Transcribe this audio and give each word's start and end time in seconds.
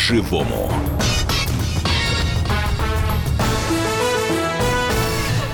по-живому. 0.00 0.70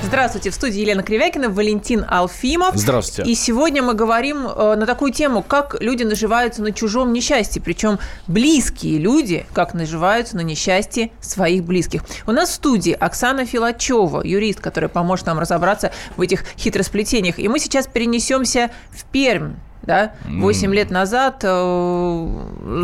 Здравствуйте, 0.04 0.50
в 0.50 0.54
студии 0.54 0.80
Елена 0.80 1.03
Кривякина, 1.03 1.50
Валентин 1.50 2.04
Алфимов. 2.09 2.77
Здравствуйте. 2.77 3.29
И 3.29 3.35
сегодня 3.35 3.82
мы 3.82 3.95
говорим 3.95 4.46
э, 4.46 4.77
на 4.77 4.86
такую 4.86 5.12
тему, 5.12 5.43
как 5.43 5.77
люди 5.80 6.04
наживаются 6.04 6.62
на 6.62 6.71
чужом 6.71 7.12
несчастье, 7.12 7.61
причем 7.61 7.98
близкие 8.29 8.98
люди, 8.98 9.46
как 9.53 9.75
наживаются 9.75 10.36
на 10.36 10.43
несчастье 10.43 11.11
своих 11.21 11.64
близких. 11.64 12.03
У 12.26 12.31
нас 12.31 12.50
в 12.50 12.54
студии 12.54 12.93
Оксана 12.93 13.46
Филачева, 13.46 14.22
юрист, 14.25 14.61
который 14.61 14.89
поможет 14.89 15.26
нам 15.26 15.40
разобраться 15.40 15.90
в 16.17 16.21
этих 16.21 16.44
хитросплетениях. 16.57 17.40
И 17.40 17.49
мы 17.49 17.58
сейчас 17.58 17.89
перенесемся 17.89 18.71
в 18.90 19.04
Пермь 19.07 19.54
да, 19.86 20.13
8 20.25 20.75
лет 20.75 20.90
назад 20.90 21.40
э, 21.43 22.29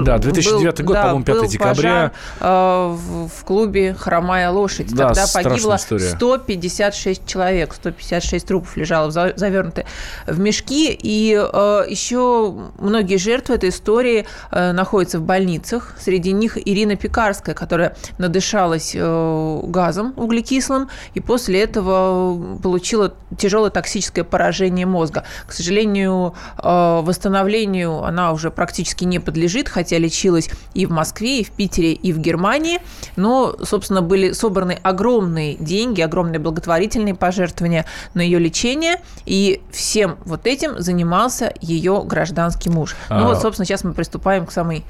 Да, 0.05 0.19
2009 0.19 0.79
был, 0.81 0.87
год, 0.87 0.95
да, 0.95 1.03
по-моему, 1.03 1.25
5 1.25 1.37
был 1.37 1.47
декабря. 1.49 1.73
пожар, 1.75 2.13
э, 2.41 2.97
в, 3.29 3.45
клубе 3.45 3.95
«Хромая 3.95 4.51
лошадь». 4.51 4.93
Да, 4.95 5.09
Тогда 5.09 5.27
погибло 5.33 5.77
история. 5.77 6.11
156 6.11 7.27
человек, 7.27 7.75
156 7.75 8.47
трупов 8.47 8.77
лежало 8.77 9.11
за- 9.11 9.33
завернуты 9.37 9.85
в 10.27 10.39
мешки. 10.39 10.97
И 11.03 11.35
э, 11.35 11.85
еще 11.89 12.55
многие 12.79 13.17
жертвы 13.17 13.57
этой 13.57 13.71
истории 13.71 14.27
находятся 14.51 15.19
в 15.19 15.23
больницах. 15.23 15.97
Среди 16.01 16.33
них 16.33 16.57
Ирина 16.57 16.97
Пекарская, 16.97 17.55
которая 17.55 17.97
надышалась 18.19 18.95
газом 18.95 20.15
углекислым 20.17 20.89
и 21.15 21.21
после 21.21 21.63
этого 21.63 22.59
получила 22.63 23.15
тяжелое 23.37 23.71
токсическое 23.71 24.25
поражение 24.25 24.87
мозга. 24.87 25.25
К 25.47 25.53
сожалению, 25.53 26.35
восстановлению 27.01 28.03
она 28.05 28.33
уже 28.33 28.51
практически 28.51 29.05
не 29.05 29.19
подлежит, 29.19 29.69
хотя 29.69 29.99
лечилась 29.99 30.51
и 30.75 30.85
в 30.85 30.91
Москве, 30.91 31.41
и 31.41 31.45
в 31.45 31.51
Питере, 31.53 31.93
и 31.93 32.13
в 32.13 32.19
Германии. 32.19 32.81
Но, 33.17 33.55
собственно, 33.63 34.03
были 34.03 34.33
собраны 34.33 34.79
огромные 34.83 35.55
деньги, 35.55 36.01
огромные 36.03 36.39
благотворительные 36.39 37.15
пожертвования 37.15 37.87
на 38.15 38.21
ее 38.21 38.39
лечение, 38.39 39.01
и 39.25 39.63
всем 39.71 40.19
вот 40.25 40.47
этим 40.47 40.81
занимался 40.81 41.55
ее 41.61 42.03
гражданский 42.05 42.69
муж. 42.69 42.97
Ну 43.09 43.17
А. 43.17 43.29
вот, 43.29 43.41
собственно, 43.41 43.65
сейчас 43.65 43.85
мы 43.85 43.95
приступаем 43.95 44.47
к 44.47 44.53
самой 44.53 44.85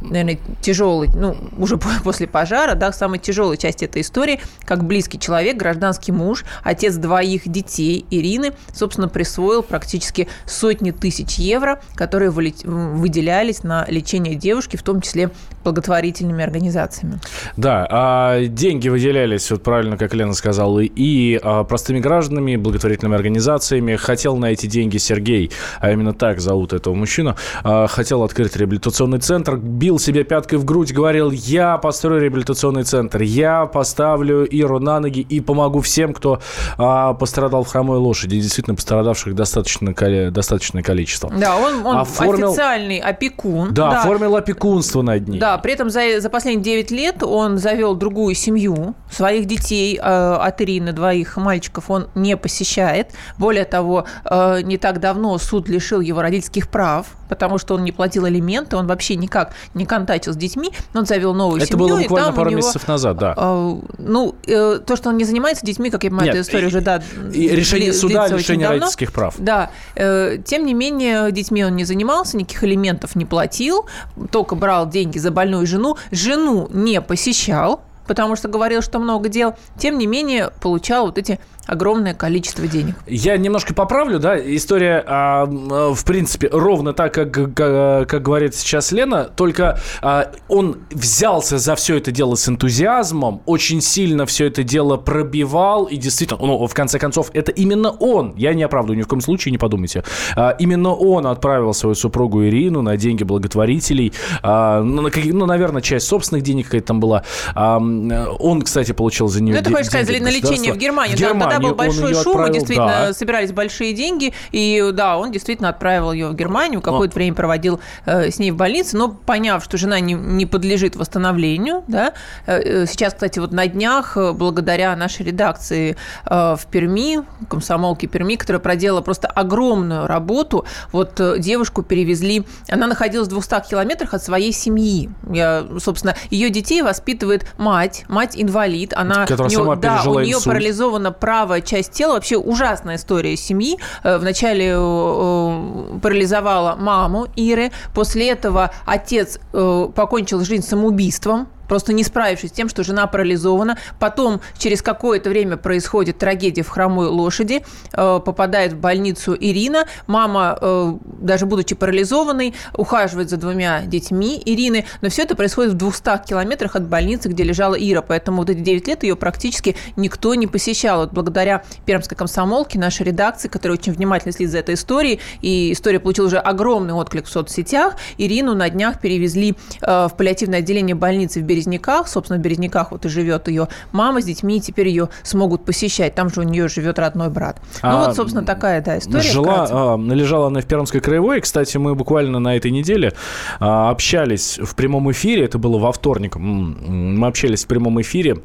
наверное, 0.00 0.38
тяжелый, 0.60 1.08
ну, 1.14 1.36
уже 1.56 1.76
по- 1.76 1.88
после 2.02 2.26
пожара, 2.26 2.74
да, 2.74 2.90
к 2.90 2.94
самой 2.94 3.18
тяжелой 3.18 3.56
части 3.56 3.84
этой 3.84 4.02
истории, 4.02 4.40
как 4.64 4.84
близкий 4.84 5.18
человек, 5.18 5.56
гражданский 5.56 6.12
муж, 6.12 6.44
отец 6.62 6.96
двоих 6.96 7.48
детей 7.48 8.04
Ирины, 8.10 8.52
собственно, 8.74 9.08
присвоил 9.08 9.62
практически 9.62 10.28
сотни 10.46 10.90
тысяч 10.90 11.36
евро, 11.36 11.80
которые 11.94 12.30
выделялись 12.30 13.62
на 13.62 13.84
лечение 13.88 14.34
девушки, 14.34 14.76
в 14.76 14.82
том 14.82 15.00
числе 15.00 15.30
благотворительными 15.64 16.42
организациями. 16.42 17.20
Да, 17.56 17.86
а 17.90 18.40
деньги 18.46 18.88
выделялись, 18.88 19.50
вот 19.50 19.62
правильно, 19.62 19.96
как 19.96 20.14
Лена 20.14 20.32
сказала, 20.34 20.80
и 20.80 21.38
а, 21.42 21.64
простыми 21.64 21.98
гражданами, 22.00 22.56
благотворительными 22.56 23.16
организациями. 23.16 23.96
Хотел 23.96 24.36
на 24.36 24.46
эти 24.46 24.66
деньги 24.66 24.98
Сергей, 24.98 25.50
а 25.80 25.90
именно 25.90 26.12
так 26.14 26.40
зовут 26.40 26.72
этого 26.72 26.94
мужчину, 26.94 27.36
а, 27.62 27.86
хотел 27.86 28.22
открыть 28.22 28.56
реабилитационный 28.56 29.18
центр, 29.18 29.56
бил 29.56 29.98
себе 29.98 30.24
пяткой 30.24 30.58
в 30.58 30.64
грудь, 30.64 30.92
говорил, 30.92 31.30
я 31.30 31.78
построю 31.78 32.20
реабилитационный 32.20 32.84
центр, 32.84 33.22
я 33.22 33.66
поставлю 33.66 34.44
Иру 34.44 34.78
на 34.78 35.00
ноги 35.00 35.20
и 35.20 35.40
помогу 35.40 35.80
всем, 35.80 36.12
кто 36.14 36.40
а, 36.78 37.14
пострадал 37.14 37.64
в 37.64 37.68
хромой 37.68 37.98
лошади. 37.98 38.36
И 38.36 38.40
Действительно, 38.40 38.74
пострадавших 38.76 39.34
достаточно, 39.34 39.94
достаточное 40.30 40.82
количество. 40.82 41.30
Да, 41.30 41.56
он, 41.56 41.86
он 41.86 41.96
Оформил- 41.96 42.50
официальный 42.50 42.98
опекун. 42.98 43.72
Да, 43.72 44.00
оформил 44.00 44.36
опекунство 44.36 45.02
над 45.02 45.28
ней. 45.28 45.38
Да, 45.38 45.49
при 45.58 45.72
этом 45.72 45.90
за, 45.90 46.20
за 46.20 46.30
последние 46.30 46.64
9 46.64 46.90
лет 46.90 47.22
он 47.22 47.58
завел 47.58 47.94
другую 47.94 48.34
семью. 48.34 48.94
Своих 49.10 49.46
детей 49.46 49.98
э, 49.98 50.00
от 50.02 50.60
Ирины, 50.60 50.92
двоих 50.92 51.36
мальчиков, 51.36 51.90
он 51.90 52.08
не 52.14 52.36
посещает. 52.36 53.08
Более 53.38 53.64
того, 53.64 54.04
э, 54.24 54.60
не 54.62 54.78
так 54.78 55.00
давно 55.00 55.36
суд 55.38 55.68
лишил 55.68 56.00
его 56.00 56.22
родительских 56.22 56.68
прав, 56.68 57.06
потому 57.28 57.58
что 57.58 57.74
он 57.74 57.84
не 57.84 57.92
платил 57.92 58.24
алименты, 58.24 58.76
он 58.76 58.86
вообще 58.86 59.16
никак 59.16 59.52
не 59.74 59.86
контактил 59.86 60.32
с 60.32 60.36
детьми. 60.36 60.70
Он 60.94 61.06
завел 61.06 61.34
новую 61.34 61.58
Это 61.58 61.66
семью. 61.72 61.88
было 61.88 61.98
и 61.98 62.02
буквально 62.02 62.32
пару 62.32 62.50
него, 62.50 62.58
месяцев 62.58 62.86
назад, 62.88 63.16
да. 63.18 63.34
э, 63.36 63.74
ну, 63.98 64.34
э, 64.46 64.78
то, 64.84 64.96
что 64.96 65.08
он 65.10 65.16
не 65.16 65.24
занимается 65.24 65.64
детьми, 65.66 65.90
как 65.90 66.04
я 66.04 66.10
понимаю, 66.10 66.26
Нет, 66.28 66.36
эту 66.36 66.42
историю 66.48 66.66
и- 66.68 66.72
уже, 66.72 66.80
да, 66.80 67.02
И 67.32 67.48
решение 67.48 67.92
суда 67.92 68.26
лишении 68.28 68.62
давно. 68.64 68.76
родительских 68.78 69.12
прав. 69.12 69.34
Да. 69.38 69.70
Э, 69.96 70.38
Тем 70.44 70.64
не 70.66 70.74
менее, 70.74 71.30
детьми 71.32 71.64
он 71.64 71.76
не 71.76 71.84
занимался, 71.84 72.36
никаких 72.36 72.64
элементов 72.64 73.14
не 73.16 73.24
платил, 73.24 73.86
только 74.30 74.54
брал 74.54 74.88
деньги 74.88 75.18
за 75.18 75.30
больную 75.40 75.66
жену. 75.66 75.96
Жену 76.10 76.68
не 76.70 77.00
посещал, 77.00 77.80
потому 78.06 78.36
что 78.36 78.46
говорил, 78.48 78.82
что 78.82 78.98
много 78.98 79.30
дел. 79.30 79.54
Тем 79.78 79.96
не 79.96 80.06
менее, 80.06 80.50
получал 80.60 81.06
вот 81.06 81.16
эти 81.16 81.40
огромное 81.70 82.14
количество 82.14 82.66
денег. 82.66 82.96
Я 83.06 83.36
немножко 83.36 83.74
поправлю, 83.74 84.18
да, 84.18 84.36
история, 84.38 85.04
а, 85.06 85.46
в 85.46 86.04
принципе, 86.04 86.48
ровно 86.50 86.92
так, 86.92 87.14
как, 87.14 87.32
как, 87.32 88.08
как 88.08 88.22
говорит 88.22 88.56
сейчас 88.56 88.90
Лена, 88.90 89.24
только 89.24 89.78
а, 90.02 90.32
он 90.48 90.78
взялся 90.90 91.58
за 91.58 91.76
все 91.76 91.96
это 91.96 92.10
дело 92.10 92.34
с 92.34 92.48
энтузиазмом, 92.48 93.42
очень 93.46 93.80
сильно 93.80 94.26
все 94.26 94.46
это 94.46 94.64
дело 94.64 94.96
пробивал, 94.96 95.84
и 95.84 95.96
действительно, 95.96 96.40
ну, 96.44 96.66
в 96.66 96.74
конце 96.74 96.98
концов, 96.98 97.30
это 97.34 97.52
именно 97.52 97.90
он, 97.90 98.34
я 98.36 98.52
не 98.52 98.64
оправдываю 98.64 98.98
ни 98.98 99.02
в 99.02 99.06
коем 99.06 99.20
случае, 99.20 99.52
не 99.52 99.58
подумайте, 99.58 100.02
а, 100.34 100.50
именно 100.58 100.92
он 100.92 101.26
отправил 101.28 101.72
свою 101.72 101.94
супругу 101.94 102.44
Ирину 102.44 102.82
на 102.82 102.96
деньги 102.96 103.22
благотворителей, 103.22 104.12
а, 104.42 104.82
ну, 104.82 105.02
на 105.02 105.10
ну, 105.14 105.46
наверное, 105.46 105.82
часть 105.82 106.08
собственных 106.08 106.42
денег 106.42 106.64
какая-то 106.64 106.88
там 106.88 106.98
была, 106.98 107.22
А, 107.54 107.78
он, 107.78 108.62
кстати, 108.62 108.90
получил 108.90 109.28
за 109.28 109.40
нее 109.40 109.54
Ну, 109.54 109.60
это, 109.60 109.70
хочешь 109.70 109.86
сказать, 109.86 110.20
на 110.20 110.30
лечение 110.30 110.72
в. 110.72 110.76
Германию. 110.76 111.16
В 111.16 111.20
Да, 111.20 111.59
тогда 111.59 111.59
был 111.68 111.74
большой 111.74 112.14
шум, 112.14 112.32
и 112.32 112.34
отправил, 112.34 112.52
действительно 112.52 112.86
да. 113.06 113.12
собирались 113.12 113.52
большие 113.52 113.92
деньги. 113.92 114.32
И 114.52 114.90
да, 114.92 115.16
он 115.18 115.32
действительно 115.32 115.68
отправил 115.68 116.12
ее 116.12 116.28
в 116.28 116.34
Германию, 116.34 116.80
какое-то 116.80 117.14
время 117.14 117.34
проводил 117.34 117.80
э, 118.06 118.30
с 118.30 118.38
ней 118.38 118.50
в 118.50 118.56
больнице, 118.56 118.96
но 118.96 119.08
поняв, 119.10 119.62
что 119.64 119.76
жена 119.76 120.00
не, 120.00 120.14
не 120.14 120.46
подлежит 120.46 120.96
восстановлению, 120.96 121.84
да, 121.88 122.12
э, 122.46 122.58
э, 122.82 122.86
сейчас, 122.86 123.14
кстати, 123.14 123.38
вот 123.38 123.52
на 123.52 123.66
днях, 123.66 124.16
э, 124.16 124.32
благодаря 124.32 124.94
нашей 124.96 125.26
редакции 125.26 125.96
э, 126.26 126.56
в 126.56 126.66
Перми, 126.70 127.18
комсомолке 127.48 128.06
Перми, 128.06 128.36
которая 128.36 128.60
проделала 128.60 129.00
просто 129.00 129.28
огромную 129.28 130.06
работу, 130.06 130.64
вот 130.92 131.18
э, 131.20 131.38
девушку 131.38 131.82
перевезли, 131.82 132.44
она 132.68 132.86
находилась 132.86 133.28
в 133.28 133.30
200 133.30 133.68
километрах 133.70 134.14
от 134.14 134.22
своей 134.22 134.52
семьи. 134.52 135.10
Я, 135.30 135.66
собственно, 135.78 136.14
ее 136.30 136.50
детей 136.50 136.82
воспитывает 136.82 137.46
мать, 137.58 138.04
мать-инвалид, 138.08 138.92
она 138.94 139.26
Которая 139.26 139.48
у 139.48 139.50
неё- 139.50 139.58
сама 139.58 139.76
да, 139.76 140.02
у 140.06 140.20
нее 140.20 140.30
инсульт. 140.36 140.44
парализована 140.46 141.12
правая 141.12 141.39
часть 141.64 141.92
тела. 141.92 142.14
Вообще 142.14 142.36
ужасная 142.36 142.96
история 142.96 143.36
семьи. 143.36 143.78
Э, 144.02 144.18
Вначале 144.18 144.66
э, 144.66 144.74
э, 144.76 145.98
парализовала 146.00 146.76
маму 146.76 147.26
Иры. 147.36 147.70
После 147.94 148.30
этого 148.30 148.70
отец 148.86 149.38
покончил 149.52 150.44
жизнь 150.44 150.66
самоубийством 150.66 151.48
просто 151.70 151.92
не 151.92 152.02
справившись 152.02 152.50
с 152.50 152.52
тем, 152.52 152.68
что 152.68 152.82
жена 152.82 153.06
парализована. 153.06 153.78
Потом 154.00 154.40
через 154.58 154.82
какое-то 154.82 155.30
время 155.30 155.56
происходит 155.56 156.18
трагедия 156.18 156.62
в 156.62 156.68
хромой 156.68 157.06
лошади. 157.06 157.62
Э, 157.92 158.18
Попадает 158.24 158.72
в 158.72 158.78
больницу 158.78 159.36
Ирина. 159.38 159.84
Мама, 160.08 160.58
э, 160.60 160.94
даже 161.20 161.46
будучи 161.46 161.76
парализованной, 161.76 162.54
ухаживает 162.76 163.30
за 163.30 163.36
двумя 163.36 163.82
детьми 163.82 164.42
Ирины. 164.44 164.84
Но 165.00 165.10
все 165.10 165.22
это 165.22 165.36
происходит 165.36 165.74
в 165.74 165.76
200 165.76 166.26
километрах 166.26 166.74
от 166.74 166.88
больницы, 166.88 167.28
где 167.28 167.44
лежала 167.44 167.76
Ира. 167.76 168.02
Поэтому 168.02 168.38
вот 168.38 168.50
эти 168.50 168.58
9 168.58 168.88
лет 168.88 169.04
ее 169.04 169.14
практически 169.14 169.76
никто 169.94 170.34
не 170.34 170.48
посещал. 170.48 171.02
Вот 171.02 171.12
благодаря 171.12 171.62
Пермской 171.86 172.16
комсомолке, 172.16 172.80
нашей 172.80 173.06
редакции, 173.06 173.46
которая 173.46 173.78
очень 173.78 173.92
внимательно 173.92 174.32
следит 174.32 174.50
за 174.50 174.58
этой 174.58 174.74
историей, 174.74 175.20
и 175.40 175.70
история 175.70 176.00
получила 176.00 176.26
уже 176.26 176.38
огромный 176.38 176.94
отклик 176.94 177.26
в 177.26 177.30
соцсетях, 177.30 177.94
Ирину 178.18 178.56
на 178.56 178.68
днях 178.70 179.00
перевезли 179.00 179.54
э, 179.82 180.08
в 180.08 180.16
паллиативное 180.16 180.58
отделение 180.58 180.96
больницы 180.96 181.40
в 181.40 181.44
Березниках. 181.60 182.08
Собственно, 182.08 182.38
в 182.38 182.42
Березниках 182.42 182.92
вот 182.92 183.04
и 183.04 183.08
живет 183.08 183.48
ее 183.48 183.68
мама 183.92 184.20
с 184.20 184.24
детьми, 184.24 184.56
и 184.56 184.60
теперь 184.60 184.88
ее 184.88 185.08
смогут 185.22 185.64
посещать. 185.64 186.14
Там 186.14 186.30
же 186.30 186.40
у 186.40 186.42
нее 186.44 186.68
живет 186.68 186.98
родной 186.98 187.30
брат. 187.30 187.60
Ну 187.82 187.88
А, 187.88 188.06
вот, 188.06 188.16
собственно, 188.16 188.44
такая, 188.44 188.82
да, 188.82 188.98
история. 188.98 189.22
Жила, 189.22 189.66
а, 189.70 189.96
лежала 189.96 190.48
она 190.48 190.60
в 190.60 190.66
Пермской 190.66 191.00
краевой. 191.00 191.40
Кстати, 191.40 191.76
мы 191.76 191.94
буквально 191.94 192.38
на 192.38 192.56
этой 192.56 192.70
неделе 192.70 193.12
а, 193.58 193.90
общались 193.90 194.58
в 194.58 194.74
прямом 194.74 195.10
эфире. 195.12 195.44
Это 195.44 195.58
было 195.58 195.78
во 195.78 195.92
вторник. 195.92 196.36
Мы 196.36 197.26
общались 197.26 197.64
в 197.64 197.68
прямом 197.68 198.00
эфире 198.00 198.38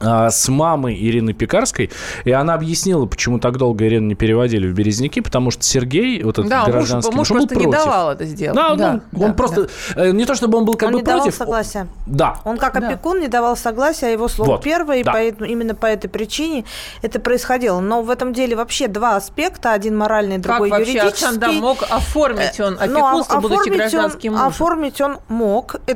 с 0.00 0.48
мамой 0.48 0.94
Ирины 0.98 1.32
Пекарской, 1.32 1.90
и 2.24 2.30
она 2.30 2.54
объяснила, 2.54 3.06
почему 3.06 3.38
так 3.38 3.56
долго 3.56 3.86
Ирину 3.86 4.06
не 4.06 4.14
переводили 4.14 4.66
в 4.68 4.74
Березники, 4.74 5.20
потому 5.20 5.50
что 5.50 5.62
Сергей, 5.64 6.22
вот 6.22 6.38
этот 6.38 6.50
Да, 6.50 6.60
муж, 6.64 6.70
гражданский 6.72 7.14
муж 7.16 7.30
он 7.30 7.38
был 7.38 7.46
просто 7.46 7.58
не 7.60 7.70
против. 7.72 7.84
давал 7.84 8.10
это 8.12 8.24
сделать. 8.24 8.56
Да, 8.56 8.74
Да, 8.74 8.92
ну, 9.12 9.22
он 9.24 9.28
да, 9.30 9.34
просто, 9.34 9.68
э, 9.96 10.10
не 10.12 10.24
то 10.24 10.34
чтобы 10.34 10.58
он 10.58 10.64
был 10.64 10.74
как 10.74 10.88
он 10.88 10.92
бы 10.94 10.98
не 11.00 11.04
давал 11.04 11.22
против. 11.22 11.36
согласия. 11.38 11.88
Да. 12.06 12.38
Он 12.44 12.56
как 12.58 12.80
Да. 12.80 12.88
опекун 12.88 13.20
не 13.20 13.28
давал 13.28 13.56
согласия, 13.56 14.06
а 14.06 14.10
его 14.10 14.28
слово 14.28 14.52
Вот, 14.52 14.62
первое, 14.62 14.98
и 14.98 15.02
да. 15.02 15.12
поэтому, 15.12 15.48
именно 15.50 15.74
по 15.74 15.86
этой 15.86 16.08
причине 16.08 16.64
это 17.02 17.18
происходило. 17.20 17.80
Но 17.80 18.02
в 18.02 18.10
этом 18.10 18.32
деле 18.32 18.56
вообще 18.56 18.88
два 18.88 19.16
аспекта, 19.16 19.72
один 19.72 19.96
моральный, 19.96 20.36
Как 20.36 20.42
другой 20.44 20.70
вообще 20.70 20.92
юридический. 20.92 21.26
Александр 21.28 21.60
мог 21.60 21.78
оформить 21.88 22.60
он 22.60 22.74
Э, 22.80 22.86
ну, 22.86 23.04
а- 23.04 23.08
опекунство, 23.08 23.40
будучи 23.40 23.58
оформить 23.60 23.72
он- 23.72 23.78
гражданским 23.78 24.32
мужем? 24.32 24.46
Оформить 24.48 25.00
он 25.00 25.18
мог. 25.28 25.76
Э, 25.86 25.94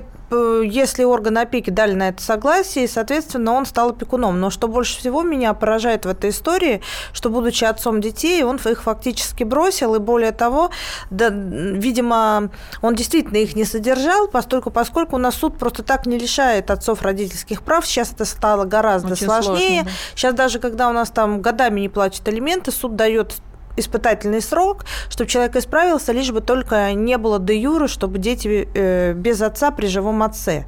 если 0.63 1.05
органы 1.05 1.39
опеки 1.39 1.71
дали 1.71 1.95
на 1.95 2.09
это 2.09 2.23
согласие, 2.23 2.89
соответственно, 2.89 3.53
он 3.53 3.67
стал 3.67 3.91
опекуном. 3.91 4.41
Но 4.41 4.51
что 4.51 4.69
больше 4.69 4.99
всего 4.99 5.23
меня 5.23 5.55
поражает 5.55 6.05
в 6.05 6.09
этой 6.09 6.31
истории, 6.31 6.83
что, 7.13 7.31
будучи 7.31 7.65
отцом 7.65 8.01
детей, 8.01 8.43
он 8.43 8.57
их 8.57 8.83
фактически 8.83 9.45
бросил, 9.45 9.95
и 9.95 9.99
более 9.99 10.33
того, 10.33 10.71
да, 11.11 11.29
видимо, 11.29 12.51
он 12.81 12.95
действительно 12.95 13.39
их 13.39 13.57
не 13.57 13.65
содержал, 13.65 14.29
поскольку, 14.29 14.71
поскольку 14.71 15.17
у 15.17 15.19
нас 15.19 15.35
суд 15.35 15.59
просто 15.59 15.83
так 15.83 16.07
не 16.07 16.19
лишает 16.19 16.71
отцов 16.71 17.03
родительских 17.03 17.63
прав. 17.63 17.87
Сейчас 17.87 18.13
это 18.13 18.25
стало 18.25 18.65
гораздо 18.65 19.13
Очень 19.13 19.27
сложнее. 19.27 19.83
Сложно, 19.83 19.85
да. 19.85 19.91
Сейчас 20.15 20.35
даже 20.35 20.59
когда 20.59 20.89
у 20.89 20.93
нас 20.93 21.11
там 21.11 21.41
годами 21.41 21.81
не 21.81 21.89
платят 21.89 22.27
алименты, 22.29 22.71
суд 22.73 22.97
дает 22.97 23.35
испытательный 23.77 24.41
срок, 24.41 24.85
чтобы 25.09 25.31
человек 25.31 25.57
исправился, 25.57 26.13
лишь 26.13 26.31
бы 26.31 26.41
только 26.41 26.93
не 26.93 27.19
было 27.19 27.39
де 27.39 27.61
юра, 27.61 27.89
чтобы 27.89 28.19
дети 28.19 28.69
э, 28.75 29.13
без 29.15 29.41
отца 29.41 29.71
при 29.71 29.87
живом 29.87 30.23
отце. 30.23 30.67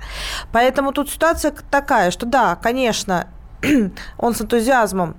Поэтому 0.52 0.92
тут 0.92 1.10
ситуация 1.10 1.52
такая, 1.70 2.10
что 2.10 2.26
да, 2.26 2.56
конечно, 2.56 3.28
он 4.18 4.34
с 4.34 4.42
энтузиазмом 4.42 5.16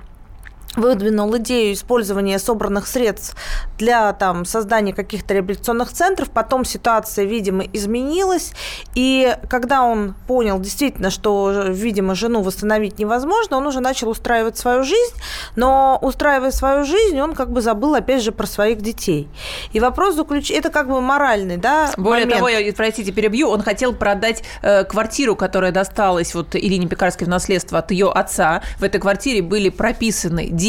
выдвинул 0.76 1.36
идею 1.38 1.74
использования 1.74 2.40
собранных 2.40 2.88
средств 2.88 3.36
для 3.78 4.14
там, 4.14 4.46
создания 4.46 4.94
каких-то 4.94 5.34
реабилитационных 5.34 5.92
центров. 5.92 6.30
Потом 6.30 6.66
ситуация, 6.66 7.26
видимо, 7.26 7.64
изменилась. 7.64 8.54
И 8.94 9.36
когда 9.50 9.84
он 9.84 10.16
понял 10.28 10.60
действительно, 10.60 11.10
что, 11.10 11.52
видимо, 11.68 12.16
жену 12.16 12.42
восстановить 12.42 13.00
невозможно, 13.00 13.58
он 13.58 13.68
уже 13.68 13.80
начал 13.80 14.10
устраивать 14.10 14.58
свою 14.58 14.84
жизнь. 14.84 15.16
Но 15.56 15.98
устраивая 16.02 16.52
свою 16.52 16.84
жизнь, 16.84 17.20
он 17.20 17.34
как 17.34 17.52
бы 17.52 17.62
забыл, 17.62 17.96
опять 17.96 18.22
же, 18.22 18.32
про 18.32 18.46
своих 18.46 18.82
детей. 18.82 19.28
И 19.74 19.80
вопрос 19.80 20.16
заключается... 20.16 20.56
Это 20.56 20.70
как 20.70 20.88
бы 20.88 21.02
моральный, 21.02 21.58
да, 21.58 21.92
Более 21.98 22.26
момент. 22.26 22.38
того, 22.38 22.50
я, 22.50 22.74
простите, 22.74 23.12
перебью, 23.12 23.50
он 23.50 23.62
хотел 23.62 23.94
продать 23.94 24.44
э, 24.62 24.84
квартиру, 24.84 25.36
которая 25.36 25.72
досталась 25.72 26.34
вот 26.36 26.56
Ирине 26.56 26.88
Пекарской 26.88 27.28
в 27.28 27.30
наследство 27.30 27.80
от 27.80 27.92
ее 27.92 28.12
отца. 28.12 28.62
В 28.80 28.84
этой 28.84 29.00
квартире 29.00 29.42
были 29.42 29.70
прописаны 29.70 30.48
дети, 30.50 30.65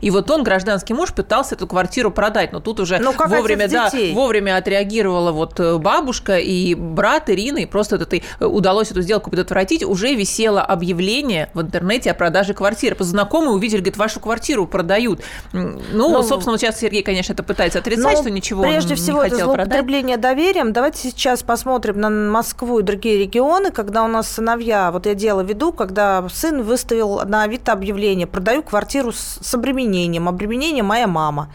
и 0.00 0.10
вот 0.10 0.30
он, 0.30 0.42
гражданский 0.42 0.94
муж, 0.94 1.12
пытался 1.12 1.54
эту 1.54 1.66
квартиру 1.66 2.10
продать, 2.10 2.52
но 2.52 2.60
тут 2.60 2.80
уже 2.80 2.98
но 2.98 3.12
ну, 3.12 3.28
вовремя, 3.28 3.68
да, 3.68 3.90
вовремя 4.12 4.56
отреагировала 4.56 5.32
вот 5.32 5.60
э, 5.60 5.78
бабушка 5.78 6.38
и 6.38 6.74
брат 6.74 7.28
Ирины, 7.30 7.62
и 7.62 7.66
просто 7.66 7.96
это 7.96 8.16
э, 8.16 8.44
удалось 8.44 8.90
эту 8.90 9.02
сделку 9.02 9.30
предотвратить, 9.30 9.82
уже 9.82 10.14
висело 10.14 10.62
объявление 10.62 11.50
в 11.54 11.60
интернете 11.60 12.10
о 12.10 12.14
продаже 12.14 12.54
квартиры. 12.54 12.96
Знакомые 12.98 13.50
увидели, 13.50 13.80
говорит, 13.80 13.96
вашу 13.96 14.20
квартиру 14.20 14.66
продают. 14.66 15.20
Ну, 15.52 15.80
ну 15.92 16.22
собственно, 16.22 16.52
вот 16.52 16.60
сейчас 16.60 16.78
Сергей, 16.78 17.02
конечно, 17.02 17.32
это 17.32 17.42
пытается 17.42 17.78
отрицать, 17.78 18.18
что 18.18 18.30
ничего 18.30 18.62
прежде 18.62 18.94
он 18.94 18.96
всего, 18.96 19.24
не 19.24 19.30
хотел 19.30 19.38
это 19.38 19.44
злоупотребление 19.44 20.16
продать. 20.16 20.36
доверием. 20.36 20.72
Давайте 20.72 20.98
сейчас 20.98 21.42
посмотрим 21.42 22.00
на 22.00 22.10
Москву 22.10 22.80
и 22.80 22.82
другие 22.82 23.18
регионы, 23.18 23.70
когда 23.70 24.04
у 24.04 24.08
нас 24.08 24.28
сыновья, 24.28 24.90
вот 24.90 25.06
я 25.06 25.14
дело 25.14 25.40
веду, 25.40 25.72
когда 25.72 26.26
сын 26.32 26.62
выставил 26.62 27.20
на 27.24 27.42
Авито 27.42 27.72
объявление, 27.72 28.26
продаю 28.26 28.62
квартиру 28.62 29.12
с 29.12 29.25
с 29.40 29.54
обременением. 29.54 30.28
Обременение 30.28 30.82
моя 30.82 31.06
мама. 31.06 31.50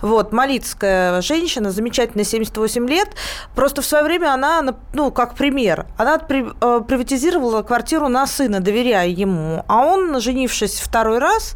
Вот, 0.00 0.32
малицкая 0.32 1.22
женщина, 1.22 1.70
замечательная, 1.70 2.24
78 2.24 2.88
лет. 2.88 3.08
Просто 3.54 3.82
в 3.82 3.86
свое 3.86 4.04
время 4.04 4.32
она, 4.34 4.74
ну, 4.92 5.12
как 5.12 5.34
пример, 5.34 5.86
она 5.96 6.16
э, 6.16 6.80
приватизировала 6.88 7.62
квартиру 7.62 8.08
на 8.08 8.26
сына, 8.26 8.60
доверяя 8.60 9.08
ему. 9.08 9.64
А 9.68 9.84
он, 9.86 10.20
женившись 10.20 10.80
второй 10.80 11.18
раз, 11.18 11.54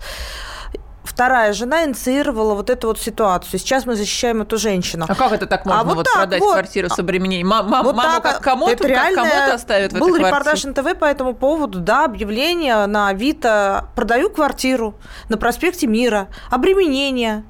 вторая 1.07 1.53
жена 1.53 1.85
инициировала 1.85 2.55
вот 2.55 2.71
эту 2.71 2.89
вот 2.89 3.01
ситуацию. 3.01 3.59
Сейчас 3.59 3.87
мы 3.87 3.97
защищаем 3.97 4.43
эту 4.43 4.59
женщину. 4.59 5.07
А 5.09 5.15
как 5.15 5.33
это 5.33 5.47
так 5.47 5.65
можно 5.65 5.81
а 5.81 5.85
вот, 5.85 5.95
вот 5.97 6.05
так, 6.05 6.15
продать 6.15 6.41
вот. 6.41 6.53
квартиру 6.53 6.89
с 6.89 6.99
обременением? 6.99 7.49
Мам, 7.49 7.69
мам, 7.69 7.85
вот 7.85 7.97
маму 7.97 8.21
как 8.21 8.41
кому-то, 8.41 8.89
как 8.89 9.15
кому-то 9.15 9.55
оставят 9.55 9.93
в 9.93 9.99
Был 9.99 10.17
этой 10.17 10.27
репортаж 10.27 10.65
НТВ 10.65 10.99
по 10.99 11.05
этому 11.05 11.35
поводу, 11.35 11.81
да, 11.81 12.05
объявление 12.05 12.87
на 12.87 13.09
Авито 13.09 13.89
«Продаю 13.95 14.31
квартиру 14.31 14.95
на 15.29 15.37
проспекте 15.37 15.87
Мира, 15.87 16.29
обременение» 16.51 17.45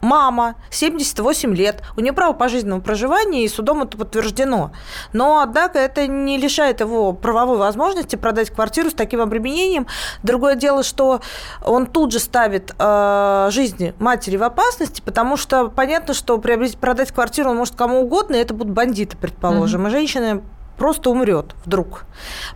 мама, 0.00 0.54
78 0.70 1.54
лет, 1.54 1.82
у 1.96 2.00
нее 2.00 2.12
право 2.12 2.32
пожизненного 2.32 2.80
проживания, 2.80 3.44
и 3.44 3.48
судом 3.48 3.82
это 3.82 3.96
подтверждено. 3.96 4.72
Но, 5.12 5.40
однако, 5.40 5.78
это 5.78 6.06
не 6.06 6.38
лишает 6.38 6.80
его 6.80 7.12
правовой 7.12 7.58
возможности 7.58 8.16
продать 8.16 8.50
квартиру 8.50 8.90
с 8.90 8.94
таким 8.94 9.20
обременением. 9.20 9.86
Другое 10.22 10.54
дело, 10.54 10.82
что 10.82 11.20
он 11.64 11.86
тут 11.86 12.12
же 12.12 12.18
ставит 12.18 12.74
э, 12.78 13.48
жизнь 13.50 13.92
матери 13.98 14.36
в 14.36 14.42
опасности, 14.42 15.02
потому 15.04 15.36
что 15.36 15.68
понятно, 15.68 16.14
что 16.14 16.38
приобрести, 16.38 16.76
продать 16.76 17.12
квартиру 17.12 17.50
он 17.50 17.56
может 17.56 17.74
кому 17.74 18.02
угодно, 18.02 18.36
и 18.36 18.38
это 18.38 18.54
будут 18.54 18.72
бандиты, 18.72 19.16
предположим. 19.16 19.84
Mm-hmm. 19.84 19.88
И 19.88 19.90
женщины 19.90 20.42
просто 20.76 21.10
умрет 21.10 21.54
вдруг. 21.64 22.04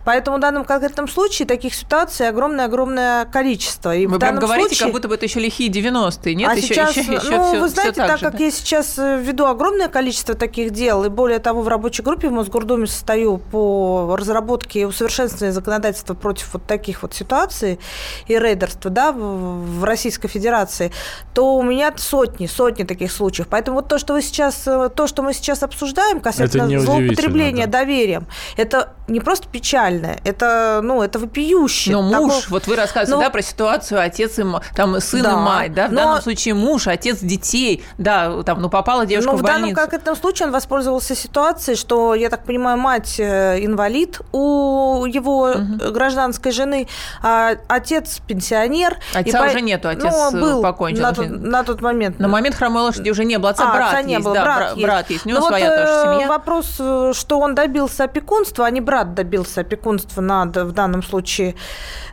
Поэтому 0.05 0.37
в 0.37 0.39
данном 0.39 0.63
конкретном 0.63 1.07
случае 1.07 1.47
таких 1.47 1.73
ситуаций 1.73 2.27
огромное-огромное 2.27 3.25
количество. 3.25 3.95
И 3.95 4.05
вы 4.05 4.19
прям 4.19 4.37
говорите, 4.37 4.69
случае... 4.69 4.85
как 4.85 4.93
будто 4.93 5.07
бы 5.07 5.15
это 5.15 5.25
еще 5.25 5.39
лихие 5.39 5.69
90-е, 5.69 6.35
нет? 6.35 6.49
А 6.49 6.55
еще, 6.55 6.67
сейчас, 6.67 6.97
еще, 6.97 7.13
еще 7.13 7.37
ну, 7.37 7.49
все, 7.49 7.59
вы 7.59 7.69
знаете, 7.69 7.95
так, 7.95 8.07
так 8.07 8.19
же, 8.19 8.25
как 8.25 8.37
да? 8.37 8.43
я 8.43 8.51
сейчас 8.51 8.97
э, 8.97 9.21
веду 9.21 9.45
огромное 9.45 9.87
количество 9.87 10.35
таких 10.35 10.71
дел, 10.71 11.03
и 11.03 11.09
более 11.09 11.39
того, 11.39 11.61
в 11.61 11.67
рабочей 11.67 12.03
группе 12.03 12.29
в 12.29 12.31
Мосгордуме 12.31 12.87
состою 12.87 13.37
по 13.37 14.15
разработке 14.17 14.81
и 14.81 14.85
усовершенствованию 14.85 15.53
законодательства 15.53 16.13
против 16.13 16.53
вот 16.53 16.65
таких 16.65 17.01
вот 17.03 17.13
ситуаций 17.13 17.79
и 18.27 18.37
рейдерства 18.37 18.91
да, 18.91 19.11
в 19.11 19.83
Российской 19.83 20.27
Федерации, 20.27 20.91
то 21.33 21.55
у 21.55 21.63
меня 21.63 21.93
сотни, 21.97 22.47
сотни 22.47 22.83
таких 22.83 23.11
случаев. 23.11 23.47
Поэтому 23.49 23.77
вот 23.77 23.87
то, 23.87 23.97
что 23.97 24.13
вы 24.13 24.21
сейчас, 24.21 24.67
э, 24.67 24.89
то, 24.89 25.07
что 25.07 25.23
мы 25.23 25.33
сейчас 25.33 25.63
обсуждаем, 25.63 26.19
касательно 26.19 26.79
злоупотребления 26.79 27.67
да. 27.67 27.79
доверия, 27.79 28.10
доверием. 28.11 28.27
Это 28.57 28.93
не 29.07 29.19
просто 29.19 29.47
печально, 29.47 30.17
это, 30.23 30.79
ну, 30.83 31.01
это 31.01 31.19
вопиюще. 31.19 31.91
Но 31.91 32.01
муж, 32.01 32.11
Такого... 32.13 32.43
вот 32.49 32.67
вы 32.67 32.75
рассказываете, 32.75 33.15
ну, 33.15 33.21
да, 33.21 33.29
про 33.29 33.41
ситуацию 33.41 34.01
отец 34.01 34.39
и 34.39 34.43
там 34.73 34.99
сын 35.01 35.23
да, 35.23 35.31
и 35.31 35.35
мать, 35.35 35.73
да, 35.73 35.87
в 35.87 35.91
но... 35.91 36.01
данном 36.01 36.21
случае 36.21 36.53
муж, 36.53 36.87
отец 36.87 37.19
детей, 37.19 37.83
да, 37.97 38.41
там, 38.43 38.61
ну, 38.61 38.69
попала 38.69 39.05
девушка 39.05 39.31
но 39.31 39.37
в 39.37 39.41
больницу. 39.41 39.59
в 39.59 39.61
данном 39.61 39.75
конкретном 39.75 40.15
случае 40.15 40.47
он 40.47 40.53
воспользовался 40.53 41.15
ситуацией, 41.15 41.75
что, 41.75 42.15
я 42.15 42.29
так 42.29 42.45
понимаю, 42.45 42.77
мать 42.77 43.15
э, 43.19 43.63
инвалид 43.65 44.21
у 44.31 45.05
его 45.05 45.51
угу. 45.51 45.91
гражданской 45.91 46.51
жены, 46.51 46.87
а 47.21 47.55
отец 47.67 48.21
пенсионер. 48.25 48.97
Отца 49.13 49.45
и 49.45 49.49
уже 49.49 49.59
по... 49.59 49.63
нету, 49.63 49.89
отец 49.89 50.13
ну, 50.31 50.39
был 50.39 50.61
покончил. 50.61 51.01
На 51.01 51.13
тот, 51.13 51.29
на 51.29 51.63
тот 51.63 51.81
момент. 51.81 52.19
На 52.19 52.29
момент 52.29 52.55
хромой 52.55 52.83
лошади 52.83 53.09
уже 53.09 53.25
не 53.25 53.37
было, 53.37 53.49
отца 53.49 53.69
а, 53.69 53.73
брат 53.73 53.93
отца 53.93 54.01
не 54.03 54.13
есть, 54.13 54.25
был, 54.25 54.33
да, 54.33 54.43
брат, 54.43 54.75
есть. 54.75 54.83
брат 54.83 55.09
есть, 55.09 55.25
у 55.25 55.29
него 55.29 55.39
Но 55.39 55.47
своя 55.47 55.69
вот, 55.69 55.75
тоже 55.75 56.15
семья. 56.15 56.27
Вопрос, 56.29 56.73
что 57.17 57.39
он 57.39 57.55
добился 57.55 58.00
добился 58.01 58.03
опекунства, 58.03 58.65
а 58.65 58.71
не 58.71 58.81
брат 58.81 59.13
добился 59.13 59.61
опекунства 59.61 60.21
над, 60.21 60.57
в 60.57 60.71
данном 60.71 61.03
случае, 61.03 61.55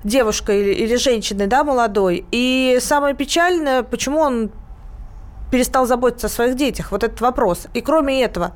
девушкой 0.04 0.60
или, 0.60 0.84
или 0.84 0.96
женщиной, 0.96 1.46
да, 1.46 1.64
молодой. 1.64 2.24
И 2.32 2.78
самое 2.80 3.14
печальное, 3.14 3.82
почему 3.82 4.20
он 4.20 4.50
перестал 5.50 5.86
заботиться 5.86 6.26
о 6.26 6.30
своих 6.30 6.56
детях? 6.56 6.92
Вот 6.92 7.04
этот 7.04 7.20
вопрос. 7.20 7.66
И 7.74 7.80
кроме 7.80 8.22
этого, 8.22 8.52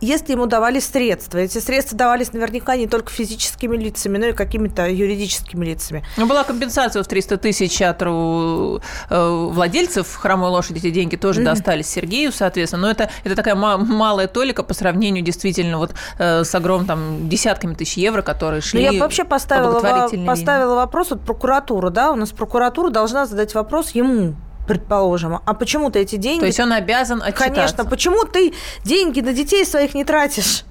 если 0.00 0.32
ему 0.32 0.46
давали 0.46 0.80
средства, 0.80 1.38
эти 1.38 1.58
средства 1.58 1.96
давались 1.96 2.32
наверняка 2.32 2.76
не 2.76 2.86
только 2.86 3.10
физическими 3.10 3.76
лицами, 3.76 4.18
но 4.18 4.26
и 4.26 4.32
какими-то 4.32 4.88
юридическими 4.88 5.64
лицами. 5.64 6.04
Ну, 6.16 6.26
была 6.26 6.44
компенсация 6.44 7.02
в 7.02 7.06
300 7.06 7.38
тысяч 7.38 7.80
от 7.82 8.02
э, 8.02 8.78
владельцев 9.10 10.14
хромой 10.14 10.50
лошади, 10.50 10.78
эти 10.78 10.90
деньги 10.90 11.16
тоже 11.16 11.40
mm-hmm. 11.40 11.44
достались 11.44 11.88
Сергею, 11.88 12.32
соответственно, 12.32 12.82
но 12.82 12.90
это, 12.90 13.10
это 13.24 13.34
такая 13.34 13.54
малая 13.54 14.26
толика 14.26 14.62
по 14.62 14.74
сравнению 14.74 15.24
действительно 15.24 15.78
вот 15.78 15.94
э, 16.18 16.44
с 16.44 16.54
огромным 16.54 16.86
там 16.86 17.28
десятками 17.28 17.74
тысяч 17.74 17.96
евро, 17.96 18.22
которые 18.22 18.60
шли 18.60 18.84
но 18.84 18.92
Я 18.92 19.00
вообще 19.00 19.24
поставила, 19.24 19.80
по 19.80 20.26
поставила 20.26 20.74
вопрос, 20.74 21.10
вот 21.10 21.20
прокуратура, 21.22 21.90
да, 21.90 22.12
у 22.12 22.16
нас 22.16 22.30
прокуратура 22.30 22.90
должна 22.90 23.26
задать 23.26 23.54
вопрос 23.54 23.90
ему, 23.90 24.34
предположим, 24.66 25.40
а 25.44 25.54
почему 25.54 25.90
ты 25.90 26.00
эти 26.00 26.16
деньги... 26.16 26.40
То 26.40 26.46
есть 26.46 26.60
он 26.60 26.72
обязан 26.72 27.22
отчитаться. 27.22 27.54
Конечно, 27.54 27.84
почему 27.84 28.24
ты 28.24 28.52
деньги 28.84 29.20
на 29.20 29.32
детей 29.32 29.64
своих 29.64 29.94
не 29.94 30.04
тратишь? 30.04 30.64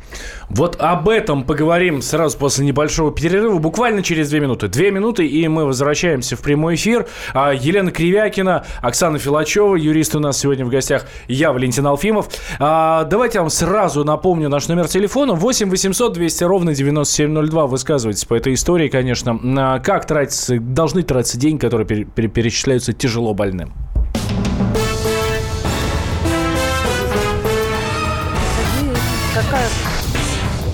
Вот 0.49 0.77
об 0.79 1.09
этом 1.09 1.43
поговорим 1.43 2.01
сразу 2.01 2.37
после 2.37 2.65
небольшого 2.65 3.11
перерыва, 3.11 3.57
буквально 3.57 4.03
через 4.03 4.29
две 4.29 4.39
минуты. 4.39 4.67
Две 4.67 4.91
минуты, 4.91 5.25
и 5.25 5.47
мы 5.47 5.65
возвращаемся 5.65 6.35
в 6.35 6.41
прямой 6.41 6.75
эфир. 6.75 7.07
А, 7.33 7.51
Елена 7.53 7.91
Кривякина, 7.91 8.65
Оксана 8.81 9.19
Филачева, 9.19 9.75
юрист 9.75 10.15
у 10.15 10.19
нас 10.19 10.37
сегодня 10.37 10.65
в 10.65 10.69
гостях, 10.69 11.05
я, 11.27 11.51
Валентин 11.51 11.85
Алфимов. 11.87 12.29
А, 12.59 13.03
давайте 13.05 13.37
я 13.37 13.41
вам 13.41 13.49
сразу 13.49 14.03
напомню 14.03 14.49
наш 14.49 14.67
номер 14.67 14.87
телефона. 14.87 15.33
8 15.33 15.69
800 15.69 16.13
200 16.13 16.43
ровно 16.43 16.73
9702. 16.73 17.67
Высказывайтесь 17.67 18.25
по 18.25 18.35
этой 18.35 18.53
истории, 18.53 18.87
конечно. 18.87 19.81
Как 19.83 20.05
тратится, 20.05 20.59
должны 20.59 21.03
тратиться 21.03 21.37
деньги, 21.37 21.59
которые 21.59 21.85
перечисляются 21.85 22.93
тяжело 22.93 23.33
больным? 23.33 23.73
Какая 29.33 29.67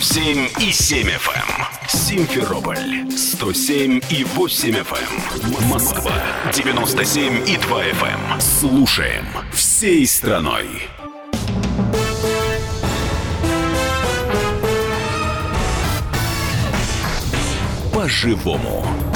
107 0.00 0.48
и 0.58 0.72
7 0.72 1.06
FM. 1.06 1.86
Симферополь 1.86 3.10
107 3.14 4.00
и 4.08 4.24
8 4.24 4.70
FM. 4.70 5.68
Москва 5.68 6.14
97 6.50 7.46
и 7.46 7.58
2 7.58 7.84
FM. 7.84 8.40
Слушаем 8.40 9.26
всей 9.52 10.06
страной. 10.06 10.88
По-живому. 17.92 19.11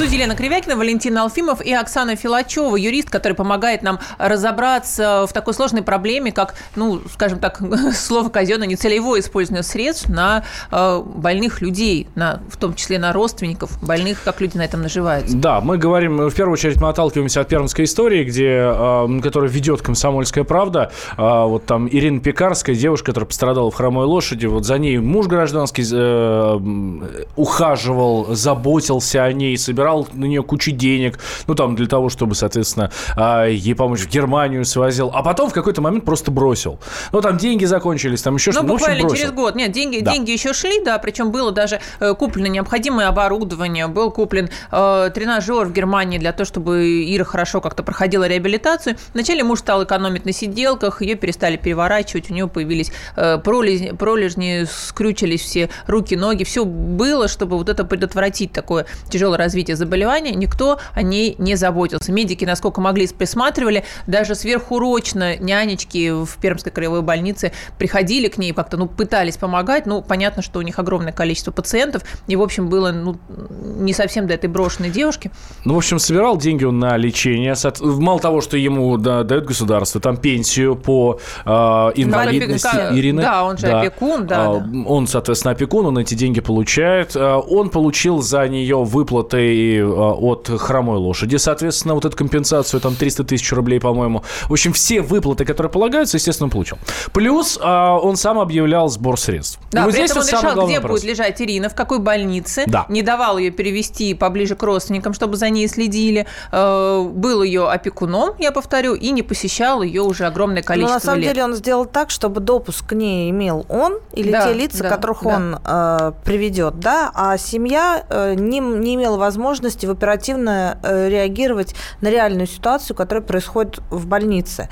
Студии 0.00 0.14
Елена 0.14 0.34
Кривякина, 0.34 0.76
Валентин 0.76 1.18
Алфимов 1.18 1.60
и 1.60 1.74
Оксана 1.74 2.16
Филачева, 2.16 2.74
юрист, 2.74 3.10
который 3.10 3.34
помогает 3.34 3.82
нам 3.82 3.98
разобраться 4.16 5.26
в 5.28 5.32
такой 5.34 5.52
сложной 5.52 5.82
проблеме, 5.82 6.32
как, 6.32 6.54
ну, 6.74 7.02
скажем 7.12 7.38
так, 7.38 7.60
слово 7.94 8.30
казенное, 8.30 8.66
нецелевое 8.66 9.20
использование 9.20 9.62
средств 9.62 10.08
на 10.08 10.42
э, 10.72 11.02
больных 11.04 11.60
людей, 11.60 12.08
на, 12.14 12.40
в 12.48 12.56
том 12.56 12.72
числе 12.76 12.98
на 12.98 13.12
родственников 13.12 13.78
больных, 13.84 14.22
как 14.24 14.40
люди 14.40 14.56
на 14.56 14.62
этом 14.62 14.80
наживаются. 14.80 15.36
Да, 15.36 15.60
мы 15.60 15.76
говорим, 15.76 16.16
в 16.30 16.34
первую 16.34 16.54
очередь 16.54 16.80
мы 16.80 16.88
отталкиваемся 16.88 17.42
от 17.42 17.48
пермской 17.48 17.84
истории, 17.84 18.24
где, 18.24 18.72
э, 18.74 19.20
которую 19.22 19.50
ведет 19.50 19.82
«Комсомольская 19.82 20.44
правда». 20.44 20.92
Э, 21.18 21.44
вот 21.44 21.66
там 21.66 21.86
Ирина 21.86 22.20
Пекарская, 22.20 22.74
девушка, 22.74 23.08
которая 23.12 23.26
пострадала 23.26 23.70
в 23.70 23.74
хромой 23.74 24.06
лошади, 24.06 24.46
вот 24.46 24.64
за 24.64 24.78
ней 24.78 24.96
муж 24.96 25.26
гражданский 25.26 25.84
э, 25.92 27.26
ухаживал, 27.36 28.34
заботился 28.34 29.24
о 29.24 29.32
ней, 29.34 29.58
собирал 29.58 29.89
на 30.12 30.24
нее 30.24 30.42
кучу 30.42 30.70
денег, 30.70 31.18
ну, 31.46 31.54
там, 31.54 31.76
для 31.76 31.86
того, 31.86 32.08
чтобы, 32.08 32.34
соответственно, 32.34 32.90
а, 33.16 33.46
ей 33.46 33.74
помочь 33.74 34.00
в 34.00 34.08
Германию 34.08 34.64
свозил, 34.64 35.10
а 35.14 35.22
потом 35.22 35.50
в 35.50 35.52
какой-то 35.52 35.80
момент 35.80 36.04
просто 36.04 36.30
бросил. 36.30 36.78
Ну, 37.12 37.20
там 37.20 37.36
деньги 37.36 37.64
закончились, 37.64 38.22
там 38.22 38.36
еще 38.36 38.50
ну, 38.50 38.52
что-то. 38.52 38.66
Ну, 38.66 38.74
буквально 38.74 39.04
общем, 39.04 39.16
через 39.16 39.32
год. 39.32 39.54
Нет, 39.54 39.72
деньги, 39.72 40.00
да. 40.00 40.12
деньги 40.12 40.30
еще 40.30 40.52
шли, 40.52 40.82
да, 40.84 40.98
причем 40.98 41.30
было 41.30 41.52
даже 41.52 41.80
э, 42.00 42.14
куплено 42.14 42.46
необходимое 42.46 43.08
оборудование, 43.08 43.86
был 43.86 44.10
куплен 44.10 44.50
э, 44.70 45.10
тренажер 45.14 45.66
в 45.66 45.72
Германии 45.72 46.18
для 46.18 46.32
того, 46.32 46.44
чтобы 46.44 47.04
Ира 47.14 47.24
хорошо 47.24 47.60
как-то 47.60 47.82
проходила 47.82 48.26
реабилитацию. 48.26 48.96
Вначале 49.14 49.44
муж 49.44 49.60
стал 49.60 49.84
экономить 49.84 50.24
на 50.24 50.32
сиделках, 50.32 51.02
ее 51.02 51.14
перестали 51.14 51.56
переворачивать, 51.56 52.30
у 52.30 52.34
нее 52.34 52.48
появились 52.48 52.92
э, 53.16 53.38
пролежни, 53.38 53.90
пролежни, 53.90 54.66
скрючились 54.70 55.42
все 55.42 55.70
руки, 55.86 56.16
ноги, 56.16 56.44
все 56.44 56.64
было, 56.64 57.28
чтобы 57.28 57.56
вот 57.56 57.68
это 57.68 57.84
предотвратить 57.84 58.52
такое 58.52 58.86
тяжелое 59.10 59.38
развитие 59.38 59.76
заболевания, 59.80 60.32
никто 60.32 60.78
о 60.94 61.02
ней 61.02 61.34
не 61.38 61.56
заботился. 61.56 62.12
Медики, 62.12 62.44
насколько 62.44 62.80
могли, 62.80 63.08
присматривали. 63.08 63.84
Даже 64.06 64.34
сверхурочно 64.34 65.36
нянечки 65.36 66.24
в 66.24 66.36
Пермской 66.40 66.72
краевой 66.72 67.02
больнице 67.02 67.52
приходили 67.78 68.28
к 68.28 68.38
ней, 68.38 68.52
как-то 68.52 68.76
ну, 68.76 68.86
пытались 68.86 69.36
помогать. 69.36 69.86
Ну, 69.86 70.02
понятно, 70.02 70.42
что 70.42 70.58
у 70.58 70.62
них 70.62 70.78
огромное 70.78 71.12
количество 71.12 71.50
пациентов. 71.50 72.02
И, 72.26 72.36
в 72.36 72.42
общем, 72.42 72.68
было 72.68 72.92
ну, 72.92 73.18
не 73.28 73.92
совсем 73.92 74.26
до 74.26 74.34
этой 74.34 74.48
брошенной 74.48 74.90
девушки. 74.90 75.30
Ну, 75.64 75.74
в 75.74 75.78
общем, 75.78 75.98
собирал 75.98 76.36
деньги 76.36 76.64
он 76.64 76.78
на 76.78 76.96
лечение. 76.96 77.54
Мало 77.80 78.20
того, 78.20 78.40
что 78.40 78.56
ему 78.56 78.96
да, 78.96 79.24
дает 79.24 79.46
государство, 79.46 80.00
там 80.00 80.16
пенсию 80.16 80.76
по 80.76 81.18
э, 81.44 81.50
инвалидности 81.50 82.68
да, 82.72 82.96
Ирины. 82.96 83.22
Да, 83.22 83.44
он 83.44 83.56
же 83.56 83.66
да. 83.66 83.80
опекун, 83.80 84.26
да, 84.26 84.50
а, 84.50 84.60
да. 84.60 84.80
Он, 84.86 85.06
соответственно, 85.06 85.52
опекун, 85.52 85.86
он 85.86 85.98
эти 85.98 86.14
деньги 86.14 86.40
получает. 86.40 87.16
А, 87.16 87.38
он 87.38 87.70
получил 87.70 88.20
за 88.22 88.46
нее 88.48 88.82
выплаты 88.84 89.69
а, 89.78 90.12
от 90.12 90.48
хромой 90.58 90.98
лошади, 90.98 91.36
соответственно, 91.36 91.94
вот 91.94 92.04
эту 92.04 92.16
компенсацию, 92.16 92.80
там 92.80 92.94
300 92.94 93.24
тысяч 93.24 93.52
рублей, 93.52 93.80
по-моему. 93.80 94.22
В 94.48 94.52
общем, 94.52 94.72
все 94.72 95.00
выплаты, 95.00 95.44
которые 95.44 95.70
полагаются, 95.70 96.16
естественно, 96.16 96.46
он 96.46 96.50
получил. 96.50 96.78
Плюс 97.12 97.58
а, 97.62 97.98
он 97.98 98.16
сам 98.16 98.38
объявлял 98.38 98.88
сбор 98.88 99.18
средств. 99.18 99.60
Да, 99.70 99.84
вот 99.84 99.92
при 99.92 99.98
здесь 99.98 100.10
этом 100.10 100.22
он 100.22 100.28
решал, 100.28 100.66
где 100.66 100.76
вопрос. 100.76 101.00
будет 101.00 101.10
лежать 101.10 101.40
Ирина, 101.40 101.68
в 101.68 101.74
какой 101.74 101.98
больнице. 101.98 102.64
Да. 102.66 102.86
Не 102.88 103.02
давал 103.02 103.38
ее 103.38 103.50
перевести 103.50 104.14
поближе 104.14 104.56
к 104.56 104.62
родственникам, 104.62 105.14
чтобы 105.14 105.36
за 105.36 105.50
ней 105.50 105.68
следили. 105.68 106.26
Э, 106.52 107.02
был 107.02 107.42
ее 107.42 107.68
опекуном, 107.68 108.34
я 108.38 108.52
повторю, 108.52 108.94
и 108.94 109.10
не 109.10 109.22
посещал 109.22 109.82
ее 109.82 110.02
уже 110.02 110.26
огромное 110.26 110.62
количество 110.62 110.94
Но 110.94 110.98
на 110.98 111.00
самом 111.00 111.20
лет. 111.20 111.32
деле 111.32 111.44
он 111.44 111.54
сделал 111.54 111.84
так, 111.84 112.10
чтобы 112.10 112.40
допуск 112.40 112.86
к 112.86 112.92
ней 112.92 113.30
имел 113.30 113.66
он 113.68 113.98
или 114.12 114.30
да, 114.30 114.46
те 114.46 114.54
лица, 114.54 114.82
да, 114.82 114.88
которых 114.90 115.22
да. 115.22 115.28
он 115.28 115.58
э, 115.64 116.12
приведет, 116.24 116.80
да, 116.80 117.10
а 117.14 117.38
семья 117.38 118.04
э, 118.08 118.34
не, 118.34 118.60
не 118.60 118.94
имела 118.94 119.16
возможности 119.16 119.59
в 119.60 119.90
оперативно 119.90 120.78
э, 120.82 121.08
реагировать 121.08 121.74
на 122.00 122.08
реальную 122.08 122.46
ситуацию, 122.46 122.96
которая 122.96 123.22
происходит 123.22 123.80
в 123.90 124.06
больнице. 124.06 124.68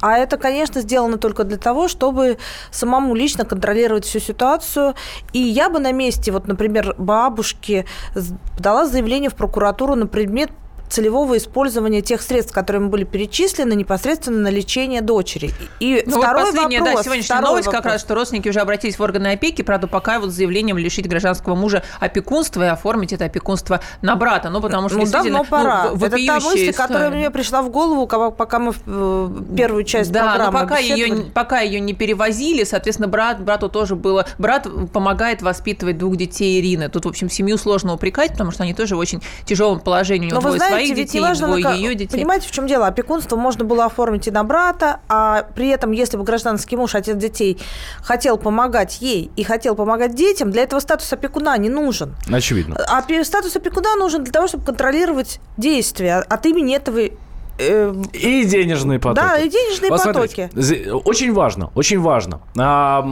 А 0.00 0.16
это, 0.16 0.36
конечно, 0.36 0.80
сделано 0.80 1.18
только 1.18 1.44
для 1.44 1.56
того, 1.56 1.88
чтобы 1.88 2.38
самому 2.70 3.14
лично 3.14 3.44
контролировать 3.44 4.04
всю 4.04 4.20
ситуацию. 4.20 4.94
И 5.32 5.40
я 5.40 5.68
бы 5.70 5.80
на 5.80 5.92
месте, 5.92 6.30
вот, 6.30 6.46
например, 6.46 6.94
бабушки 6.98 7.84
дала 8.58 8.86
заявление 8.86 9.30
в 9.30 9.34
прокуратуру 9.34 9.96
на 9.96 10.06
предмет 10.06 10.50
целевого 10.88 11.36
использования 11.36 12.02
тех 12.02 12.22
средств, 12.22 12.52
которые 12.52 12.82
мы 12.82 12.88
были 12.88 13.04
перечислены, 13.04 13.74
непосредственно 13.74 14.38
на 14.38 14.48
лечение 14.48 15.00
дочери. 15.00 15.50
И 15.80 16.02
ну, 16.06 16.18
второй 16.20 16.44
вот 16.44 16.54
последняя, 16.54 16.80
вопрос, 16.80 16.96
да, 16.96 17.02
сегодняшняя 17.02 17.40
новость 17.40 17.66
вопрос. 17.66 17.82
как 17.82 17.92
раз, 17.92 18.00
что 18.00 18.14
родственники 18.14 18.48
уже 18.48 18.60
обратились 18.60 18.98
в 18.98 19.02
органы 19.02 19.28
опеки, 19.28 19.62
правда, 19.62 19.86
пока 19.86 20.18
вот 20.20 20.30
с 20.30 20.34
заявлением 20.34 20.78
лишить 20.78 21.08
гражданского 21.08 21.54
мужа 21.54 21.82
опекунства 22.00 22.62
и 22.62 22.66
оформить 22.66 23.12
это 23.12 23.26
опекунство 23.26 23.80
на 24.02 24.16
брата. 24.16 24.50
Ну, 24.50 24.60
потому 24.60 24.88
что 24.88 24.98
ну, 24.98 25.06
давно 25.06 25.44
пора. 25.44 25.90
Ну, 25.90 25.96
это 25.96 26.16
та 26.26 26.34
мысль, 26.34 26.70
история. 26.70 26.72
которая 26.72 27.10
мне 27.10 27.30
пришла 27.30 27.62
в 27.62 27.70
голову, 27.70 28.06
пока 28.06 28.58
мы 28.58 28.72
э, 28.86 29.28
первую 29.56 29.84
часть 29.84 30.12
да, 30.12 30.24
программы 30.24 30.52
но 30.52 30.58
пока 30.58 30.78
ее, 30.78 31.24
пока 31.32 31.60
ее 31.60 31.80
не 31.80 31.94
перевозили, 31.94 32.64
соответственно, 32.64 33.08
брат, 33.08 33.40
брату 33.40 33.68
тоже 33.68 33.96
было... 33.96 34.26
Брат 34.38 34.66
помогает 34.92 35.42
воспитывать 35.42 35.98
двух 35.98 36.16
детей 36.16 36.60
Ирины. 36.60 36.88
Тут, 36.88 37.04
в 37.04 37.08
общем, 37.08 37.28
семью 37.30 37.58
сложно 37.58 37.94
упрекать, 37.94 38.32
потому 38.32 38.50
что 38.50 38.62
они 38.62 38.74
тоже 38.74 38.96
в 38.96 38.98
очень 38.98 39.22
тяжелом 39.44 39.80
положении. 39.80 40.28
У 40.28 40.30
него 40.30 40.40
двое 40.40 40.58
знаете, 40.58 40.77
своих 40.86 40.96
детей, 40.96 41.20
важно, 41.20 41.46
двое 41.46 41.64
на... 41.64 41.72
ее 41.74 41.94
детей. 41.94 42.16
Понимаете, 42.16 42.48
в 42.48 42.50
чем 42.50 42.66
дело? 42.66 42.86
Опекунство 42.86 43.36
можно 43.36 43.64
было 43.64 43.86
оформить 43.86 44.26
и 44.26 44.30
на 44.30 44.44
брата, 44.44 45.00
а 45.08 45.42
при 45.54 45.68
этом, 45.68 45.92
если 45.92 46.16
бы 46.16 46.24
гражданский 46.24 46.76
муж, 46.76 46.94
отец 46.94 47.16
детей, 47.16 47.58
хотел 48.02 48.38
помогать 48.38 49.00
ей 49.00 49.30
и 49.36 49.44
хотел 49.44 49.74
помогать 49.74 50.14
детям, 50.14 50.50
для 50.50 50.62
этого 50.62 50.80
статус 50.80 51.12
опекуна 51.12 51.56
не 51.58 51.68
нужен. 51.68 52.14
Очевидно. 52.30 52.76
А 52.88 53.02
статус 53.24 53.56
опекуна 53.56 53.94
нужен 53.96 54.24
для 54.24 54.32
того, 54.32 54.48
чтобы 54.48 54.64
контролировать 54.64 55.40
действия 55.56 56.16
от 56.16 56.46
имени 56.46 56.76
этого 56.76 57.00
э, 57.58 57.94
и 58.12 58.44
денежные 58.44 58.98
потоки. 58.98 59.26
Да, 59.26 59.38
и 59.38 59.48
денежные 59.48 59.90
вот 59.90 60.02
потоки. 60.02 60.50
Смотрите, 60.52 60.92
очень 60.92 61.32
важно, 61.32 61.70
очень 61.74 62.00
важно. 62.00 62.40
А, 62.56 63.06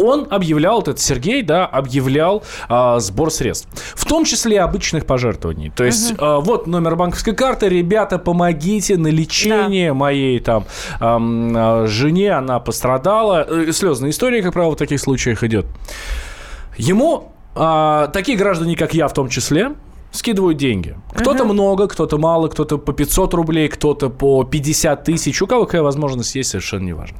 он 0.00 0.26
объявлял, 0.30 0.76
вот 0.76 0.88
этот 0.88 1.00
Сергей, 1.00 1.42
да, 1.42 1.66
объявлял 1.66 2.42
а, 2.68 2.98
сбор 3.00 3.30
средств, 3.30 3.68
в 3.94 4.04
том 4.04 4.24
числе 4.24 4.60
обычных 4.60 5.06
пожертвований. 5.06 5.70
То 5.70 5.84
есть 5.84 6.12
угу. 6.12 6.24
а, 6.24 6.40
вот 6.40 6.66
номер 6.66 6.96
банковской 6.96 7.34
карты, 7.34 7.68
ребята, 7.68 8.18
помогите 8.18 8.96
на 8.96 9.08
лечение 9.08 9.90
да. 9.90 9.94
моей 9.94 10.40
там 10.40 10.64
а, 11.00 11.84
жене, 11.86 12.32
она 12.32 12.60
пострадала. 12.60 13.46
Э, 13.48 13.72
слезная 13.72 14.10
история, 14.10 14.42
как 14.42 14.52
правило, 14.52 14.72
в 14.72 14.76
таких 14.76 15.00
случаях 15.00 15.44
идет. 15.44 15.66
Ему 16.76 17.32
а, 17.54 18.08
такие 18.08 18.38
граждане, 18.38 18.76
как 18.76 18.94
я 18.94 19.08
в 19.08 19.12
том 19.12 19.28
числе, 19.28 19.72
скидывают 20.12 20.58
деньги. 20.58 20.96
Кто-то 21.14 21.44
uh-huh. 21.44 21.52
много, 21.52 21.88
кто-то 21.88 22.18
мало, 22.18 22.48
кто-то 22.48 22.78
по 22.78 22.92
500 22.92 23.34
рублей, 23.34 23.68
кто-то 23.68 24.08
по 24.08 24.44
50 24.44 25.04
тысяч. 25.04 25.40
У 25.42 25.46
кого 25.46 25.66
какая 25.66 25.82
возможность 25.82 26.34
есть, 26.34 26.50
совершенно 26.50 26.84
неважно. 26.84 27.18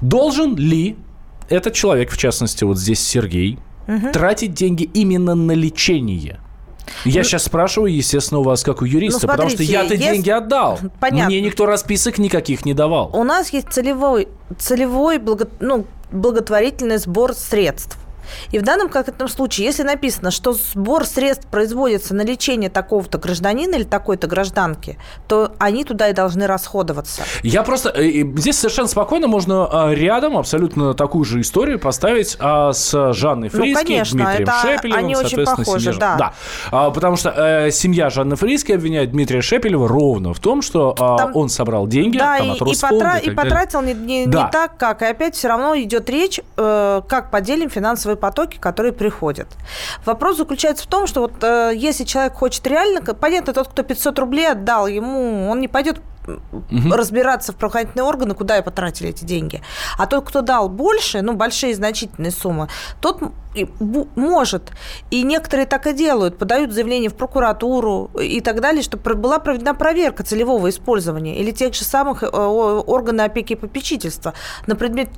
Должен 0.00 0.56
ли 0.56 0.96
этот 1.48 1.74
человек, 1.74 2.10
в 2.10 2.16
частности, 2.16 2.64
вот 2.64 2.78
здесь 2.78 3.00
Сергей, 3.00 3.58
угу. 3.86 4.12
тратить 4.12 4.54
деньги 4.54 4.84
именно 4.84 5.34
на 5.34 5.52
лечение. 5.52 6.40
Я 7.04 7.20
ну, 7.20 7.24
сейчас 7.24 7.44
спрашиваю, 7.44 7.94
естественно, 7.94 8.40
у 8.40 8.42
вас 8.42 8.62
как 8.62 8.82
у 8.82 8.84
юриста, 8.84 9.26
ну, 9.26 9.34
смотрите, 9.34 9.36
потому 9.36 9.50
что 9.50 9.62
я-то 9.62 9.94
есть... 9.94 10.02
деньги 10.02 10.30
отдал. 10.30 10.78
Понятно. 11.00 11.26
Мне 11.26 11.40
никто 11.40 11.66
расписок 11.66 12.18
никаких 12.18 12.64
не 12.64 12.74
давал. 12.74 13.10
У 13.14 13.24
нас 13.24 13.52
есть 13.52 13.68
целевой, 13.70 14.28
целевой 14.58 15.18
благо, 15.18 15.48
ну, 15.60 15.86
благотворительный 16.10 16.98
сбор 16.98 17.34
средств. 17.34 17.98
И 18.50 18.58
в 18.58 18.62
данном 18.62 18.88
конкретном 18.88 19.28
случае, 19.28 19.66
если 19.66 19.82
написано, 19.82 20.30
что 20.30 20.52
сбор 20.52 21.04
средств 21.06 21.46
производится 21.48 22.14
на 22.14 22.22
лечение 22.22 22.70
такого-то 22.70 23.18
гражданина 23.18 23.76
или 23.76 23.84
такой-то 23.84 24.26
гражданки, 24.26 24.98
то 25.28 25.52
они 25.58 25.84
туда 25.84 26.08
и 26.08 26.12
должны 26.12 26.46
расходоваться. 26.46 27.22
Я 27.42 27.62
просто... 27.62 27.90
Э, 27.90 28.24
здесь 28.36 28.58
совершенно 28.58 28.88
спокойно 28.88 29.26
можно 29.28 29.68
а, 29.70 29.94
рядом 29.94 30.36
абсолютно 30.36 30.94
такую 30.94 31.24
же 31.24 31.40
историю 31.40 31.78
поставить 31.78 32.36
а, 32.38 32.72
с 32.72 33.12
Жанной 33.12 33.48
Фриски, 33.48 33.68
ну, 33.68 33.74
конечно, 33.74 34.24
Дмитрием 34.24 34.48
это 34.48 34.52
Шепелевым. 34.62 34.98
Они 34.98 35.16
очень 35.16 35.44
похожи, 35.44 35.94
да. 35.94 36.16
да. 36.16 36.32
А, 36.70 36.90
потому 36.90 37.16
что 37.16 37.30
э, 37.30 37.70
семья 37.70 38.10
Жанны 38.10 38.36
Фриски 38.36 38.72
обвиняет 38.72 39.12
Дмитрия 39.12 39.40
Шепелева 39.40 39.88
ровно 39.88 40.34
в 40.34 40.40
том, 40.40 40.62
что 40.62 40.94
а, 40.98 41.18
там, 41.18 41.36
он 41.36 41.48
собрал 41.48 41.86
деньги 41.86 42.18
да, 42.18 42.38
там, 42.38 42.52
и, 42.52 42.56
и, 42.56 42.74
потра- 42.74 43.20
и 43.20 43.30
потратил 43.30 43.82
не, 43.82 43.94
не, 43.94 44.26
да. 44.26 44.44
не 44.44 44.50
так, 44.50 44.76
как. 44.76 45.02
И 45.02 45.04
опять 45.04 45.34
все 45.34 45.48
равно 45.48 45.76
идет 45.76 46.08
речь, 46.10 46.40
э, 46.56 47.02
как 47.08 47.30
поделим 47.30 47.70
финансовые 47.70 48.11
финансовые 48.12 48.16
потоки, 48.16 48.58
которые 48.58 48.92
приходят. 48.92 49.48
Вопрос 50.04 50.36
заключается 50.36 50.84
в 50.84 50.86
том, 50.86 51.06
что 51.06 51.20
вот 51.20 51.42
э, 51.42 51.72
если 51.74 52.04
человек 52.04 52.34
хочет 52.34 52.66
реально, 52.66 53.00
понятно, 53.00 53.52
тот, 53.52 53.68
кто 53.68 53.82
500 53.82 54.18
рублей 54.18 54.50
отдал, 54.52 54.86
ему 54.86 55.48
он 55.50 55.60
не 55.60 55.68
пойдет 55.68 56.00
угу. 56.26 56.94
разбираться 56.94 57.52
в 57.52 57.56
правоохранительные 57.56 58.04
органы, 58.04 58.34
куда 58.34 58.56
я 58.56 58.62
потратили 58.62 59.10
эти 59.10 59.24
деньги. 59.24 59.60
А 59.98 60.06
тот, 60.06 60.24
кто 60.24 60.40
дал 60.40 60.68
больше, 60.68 61.22
ну, 61.22 61.34
большие 61.34 61.74
значительные 61.74 62.30
суммы, 62.30 62.68
тот 63.00 63.20
может. 64.16 64.72
И 65.10 65.22
некоторые 65.22 65.66
так 65.66 65.86
и 65.86 65.92
делают, 65.92 66.38
подают 66.38 66.72
заявление 66.72 67.10
в 67.10 67.14
прокуратуру 67.14 68.10
и 68.18 68.40
так 68.40 68.60
далее, 68.60 68.82
чтобы 68.82 69.14
была 69.14 69.38
проведена 69.38 69.74
проверка 69.74 70.22
целевого 70.22 70.68
использования 70.68 71.38
или 71.38 71.50
тех 71.50 71.74
же 71.74 71.84
самых 71.84 72.22
э, 72.22 72.26
органов 72.26 73.26
опеки 73.26 73.52
и 73.52 73.56
попечительства 73.56 74.32
на 74.66 74.74
предмет 74.74 75.08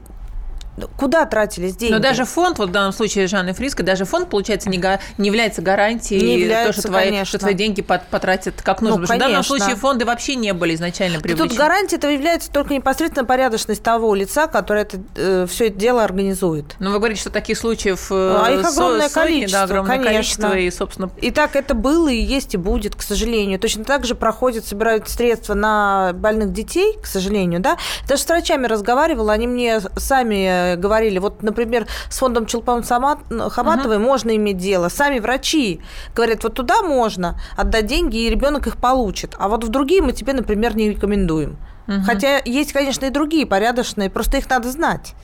Куда 0.96 1.24
тратились 1.24 1.76
деньги? 1.76 1.92
Но 1.92 2.00
даже 2.00 2.24
фонд, 2.24 2.58
вот 2.58 2.68
в 2.70 2.72
данном 2.72 2.92
случае 2.92 3.26
Жанны 3.26 3.52
Фриско, 3.52 3.82
даже 3.82 4.04
фонд, 4.04 4.28
получается, 4.28 4.68
не, 4.68 4.78
го, 4.78 4.98
не 5.18 5.28
является 5.28 5.62
гарантией, 5.62 6.20
не 6.20 6.40
является, 6.40 6.74
то, 6.74 6.80
что, 6.80 6.88
твои, 6.88 7.24
что 7.24 7.38
твои 7.38 7.54
деньги 7.54 7.82
потратят 7.82 8.60
как 8.62 8.80
нужно. 8.80 9.00
Ну, 9.00 9.02
Потому 9.02 9.06
что 9.06 9.14
в 9.14 9.28
данном 9.28 9.44
случае 9.44 9.76
фонды 9.76 10.04
вообще 10.04 10.34
не 10.34 10.52
были 10.52 10.74
изначально 10.74 11.20
привлечены. 11.20 11.48
Тут 11.48 11.58
гарантия 11.58 11.96
это 11.96 12.08
является 12.08 12.50
только 12.50 12.74
непосредственно 12.74 13.24
порядочность 13.24 13.82
того 13.82 14.14
лица, 14.14 14.46
который 14.46 14.82
это, 14.82 14.98
э, 15.16 15.46
все 15.48 15.68
это 15.68 15.78
дело 15.78 16.02
организует. 16.02 16.74
Но 16.80 16.90
вы 16.90 16.98
говорите, 16.98 17.20
что 17.20 17.30
таких 17.30 17.56
случаев 17.56 18.08
э, 18.10 18.14
а 18.14 18.50
их 18.50 18.66
огромное 18.66 19.08
сотни, 19.08 19.14
количество, 19.14 19.58
да, 19.58 19.64
огромное 19.64 19.96
конечно. 19.98 20.48
количество. 20.48 20.58
И, 20.58 20.70
собственно... 20.70 21.10
и 21.20 21.30
так 21.30 21.56
это 21.56 21.74
было, 21.74 22.08
и 22.08 22.20
есть, 22.20 22.54
и 22.54 22.56
будет, 22.56 22.96
к 22.96 23.02
сожалению. 23.02 23.58
Точно 23.60 23.84
так 23.84 24.04
же 24.04 24.14
проходят, 24.14 24.66
собирают 24.66 25.08
средства 25.08 25.54
на 25.54 26.12
больных 26.14 26.52
детей, 26.52 26.98
к 27.00 27.06
сожалению, 27.06 27.60
да. 27.60 27.78
Даже 28.08 28.22
с 28.22 28.26
врачами 28.26 28.66
разговаривала, 28.66 29.32
они 29.32 29.46
мне 29.46 29.80
сами 29.96 30.63
говорили, 30.76 31.18
вот 31.18 31.42
например, 31.42 31.86
с 32.08 32.18
фондом 32.18 32.46
Челпан 32.46 32.82
Хаматовой 32.82 33.96
угу. 33.96 34.04
можно 34.04 34.34
иметь 34.36 34.58
дело. 34.58 34.88
Сами 34.88 35.18
врачи 35.18 35.80
говорят, 36.14 36.42
вот 36.44 36.54
туда 36.54 36.82
можно 36.82 37.40
отдать 37.56 37.86
деньги, 37.86 38.18
и 38.18 38.30
ребенок 38.30 38.66
их 38.66 38.76
получит. 38.76 39.34
А 39.38 39.48
вот 39.48 39.64
в 39.64 39.68
другие 39.68 40.02
мы 40.02 40.12
тебе, 40.12 40.32
например, 40.32 40.76
не 40.76 40.90
рекомендуем. 40.90 41.56
Угу. 41.86 42.02
Хотя 42.06 42.40
есть, 42.44 42.72
конечно, 42.72 43.04
и 43.04 43.10
другие 43.10 43.46
порядочные, 43.46 44.10
просто 44.10 44.38
их 44.38 44.48
надо 44.48 44.70
знать. 44.70 45.14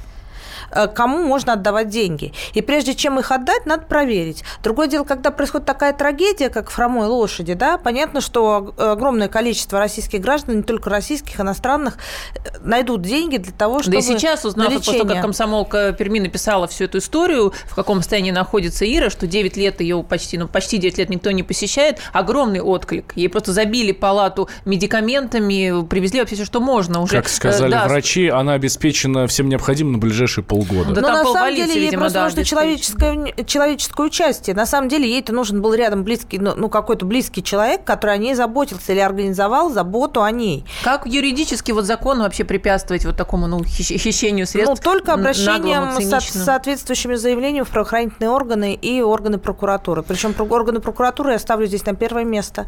Э, 0.73 0.87
кому 0.89 1.25
можно 1.25 1.55
отдавать 1.55 1.89
деньги. 1.89 2.33
И 2.55 2.63
прежде 2.63 2.95
чем 2.95 3.19
их 3.19 3.31
отдать, 3.31 3.67
надо 3.67 3.85
проверить. 3.85 4.45
Другое 4.63 4.87
дело, 4.87 5.05
когда 5.05 5.31
происходит 5.31 5.67
такая 5.67 5.93
трагедия, 5.93 6.49
как 6.49 6.71
в 6.71 6.75
хромой 6.75 7.07
лошади, 7.07 7.55
да, 7.55 7.79
понятно, 7.79 8.21
что 8.21 8.75
огромное 8.77 9.29
количество 9.29 9.79
российских 9.79 10.21
граждан, 10.21 10.59
не 10.59 10.63
только 10.63 10.91
российских, 10.91 11.41
иностранных, 11.41 11.99
э, 12.35 12.59
найдут 12.63 13.03
деньги 13.03 13.37
для 13.37 13.53
того, 13.53 13.83
чтобы 13.83 13.97
Да 13.97 13.99
и 13.99 14.03
сейчас, 14.03 14.45
узнав, 14.45 14.73
после 14.73 14.99
того, 14.99 15.11
как 15.11 15.23
комсомолка 15.23 15.93
Перми 15.93 16.21
написала 16.21 16.67
всю 16.69 16.85
эту 16.85 16.99
историю, 16.99 17.53
в 17.67 17.75
каком 17.75 17.99
состоянии 17.99 18.31
находится 18.31 18.85
Ира, 18.85 19.11
что 19.11 19.27
9 19.27 19.57
лет 19.57 19.81
ее 19.81 20.03
почти, 20.03 20.39
ну, 20.39 20.49
почти 20.49 20.79
9 20.79 20.99
лет 20.99 21.09
никто 21.11 21.31
не 21.31 21.43
посещает, 21.43 21.99
огромный 22.13 22.61
отклик. 22.61 23.13
Ей 23.17 23.29
просто 23.29 23.53
забили 23.53 23.93
палату 23.93 24.49
медикаментами, 24.65 25.87
привезли 25.87 26.21
вообще 26.21 26.37
все, 26.37 26.45
что 26.45 26.61
можно. 26.61 27.01
Уже, 27.03 27.17
как 27.17 27.29
сказали 27.29 27.71
да, 27.71 27.89
врачи, 27.89 28.29
она 28.29 28.55
обеспечена 28.55 29.27
всем 29.27 29.49
необходимым 29.49 29.95
на 29.95 29.99
ближайшие 29.99 30.45
полгода. 30.45 30.60
Да, 30.95 31.01
Но 31.01 31.09
на 31.09 31.25
самом 31.25 31.55
деле 31.55 31.75
ей 31.75 31.81
видимо, 31.81 32.03
просто 32.03 32.19
да, 32.19 32.25
нужно 32.25 32.45
человеческое, 32.45 33.45
человеческое 33.45 34.07
участие. 34.07 34.57
На 34.57 34.67
самом 34.67 34.89
деле 34.89 35.09
ей-то 35.09 35.33
нужен 35.33 35.63
был 35.63 35.75
рядом 35.75 36.05
близкий, 36.05 36.39
ну, 36.39 36.55
ну, 36.57 36.69
какой-то 36.69 37.05
близкий 37.05 37.43
человек, 37.43 37.85
который 37.85 38.15
о 38.15 38.19
ней 38.19 38.35
заботился 38.35 38.93
или 38.93 39.01
организовал 39.01 39.71
заботу 39.71 40.23
о 40.23 40.31
ней. 40.31 40.65
Как 40.85 41.07
юридически 41.07 41.73
вот 41.73 41.85
закон 41.85 42.21
вообще 42.21 42.45
препятствовать 42.45 43.05
вот 43.05 43.17
такому 43.17 43.47
ну, 43.47 43.65
хищению 43.65 44.47
средств? 44.47 44.85
Ну, 44.85 44.93
только 44.93 45.15
обращением 45.15 46.01
с 46.01 46.45
соответствующими 46.45 47.15
заявлениями 47.15 47.65
в 47.65 47.71
правоохранительные 47.71 48.31
органы 48.31 48.75
и 48.75 49.01
органы 49.03 49.39
прокуратуры. 49.39 50.03
Причем 50.03 50.35
органы 50.51 50.81
прокуратуры 50.81 51.33
я 51.33 51.39
ставлю 51.39 51.67
здесь 51.67 51.85
на 51.87 51.95
первое 51.95 52.25
место 52.25 52.67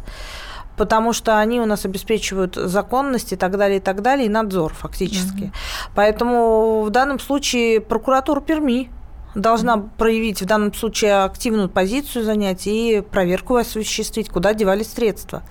потому 0.77 1.13
что 1.13 1.39
они 1.39 1.59
у 1.59 1.65
нас 1.65 1.85
обеспечивают 1.85 2.55
законность 2.55 3.33
и 3.33 3.35
так 3.35 3.57
далее, 3.57 3.77
и 3.77 3.81
так 3.81 4.01
далее, 4.01 4.25
и 4.25 4.29
надзор 4.29 4.73
фактически. 4.73 5.43
Угу. 5.43 5.51
Поэтому 5.95 6.83
в 6.83 6.89
данном 6.89 7.19
случае 7.19 7.81
прокуратура 7.81 8.41
Перми 8.41 8.89
должна 9.35 9.77
проявить 9.77 10.41
в 10.41 10.45
данном 10.45 10.73
случае 10.73 11.23
активную 11.23 11.69
позицию 11.69 12.25
занять 12.25 12.67
и 12.67 13.01
проверку 13.01 13.55
осуществить, 13.55 14.29
куда 14.29 14.53
девались 14.53 14.91
средства. 14.93 15.43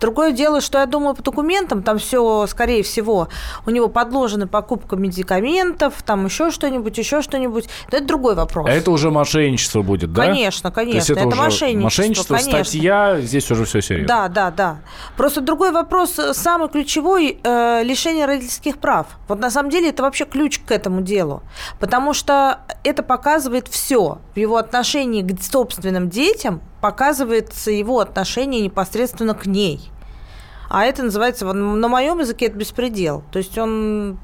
Другое 0.00 0.32
дело, 0.32 0.60
что 0.60 0.78
я 0.78 0.86
думаю 0.86 1.14
по 1.14 1.22
документам, 1.22 1.82
там 1.82 1.98
все, 1.98 2.46
скорее 2.46 2.82
всего, 2.82 3.28
у 3.66 3.70
него 3.70 3.88
подложена 3.88 4.46
покупка 4.46 4.96
медикаментов, 4.96 6.02
там 6.02 6.24
еще 6.24 6.50
что-нибудь, 6.50 6.96
еще 6.98 7.22
что-нибудь. 7.22 7.68
Но 7.90 7.98
это 7.98 8.06
другой 8.06 8.34
вопрос. 8.34 8.68
А 8.68 8.72
это 8.72 8.90
уже 8.90 9.10
мошенничество 9.10 9.82
будет, 9.82 10.12
да? 10.12 10.26
Конечно, 10.26 10.70
конечно. 10.70 10.92
То 10.92 10.96
есть 10.98 11.10
это, 11.10 11.20
это 11.20 11.36
мошенничество. 11.36 11.84
Мошенничество, 11.84 12.34
конечно. 12.36 12.64
статья, 12.64 13.20
здесь 13.20 13.50
уже 13.50 13.64
все 13.64 13.80
серьезно. 13.80 14.08
Да, 14.08 14.28
да, 14.28 14.50
да. 14.50 14.76
Просто 15.16 15.40
другой 15.40 15.72
вопрос, 15.72 16.18
самый 16.32 16.68
ключевой, 16.68 17.38
э, 17.42 17.82
лишение 17.84 18.26
родительских 18.26 18.78
прав. 18.78 19.06
Вот 19.28 19.40
на 19.40 19.50
самом 19.50 19.70
деле 19.70 19.90
это 19.90 20.02
вообще 20.02 20.24
ключ 20.24 20.60
к 20.60 20.70
этому 20.70 21.02
делу. 21.02 21.42
Потому 21.78 22.14
что 22.14 22.60
это 22.84 23.02
пока 23.02 23.25
показывает 23.26 23.66
все. 23.66 24.18
В 24.36 24.38
его 24.38 24.56
отношении 24.56 25.20
к 25.20 25.42
собственным 25.42 26.08
детям 26.08 26.60
показывается 26.80 27.72
его 27.72 27.98
отношение 27.98 28.60
непосредственно 28.60 29.34
к 29.34 29.46
ней. 29.46 29.90
А 30.70 30.84
это 30.84 31.02
называется, 31.02 31.44
на 31.52 31.88
моем 31.88 32.20
языке 32.20 32.46
это 32.46 32.56
беспредел. 32.56 33.24
То 33.32 33.38
есть 33.40 33.58
он 33.58 34.18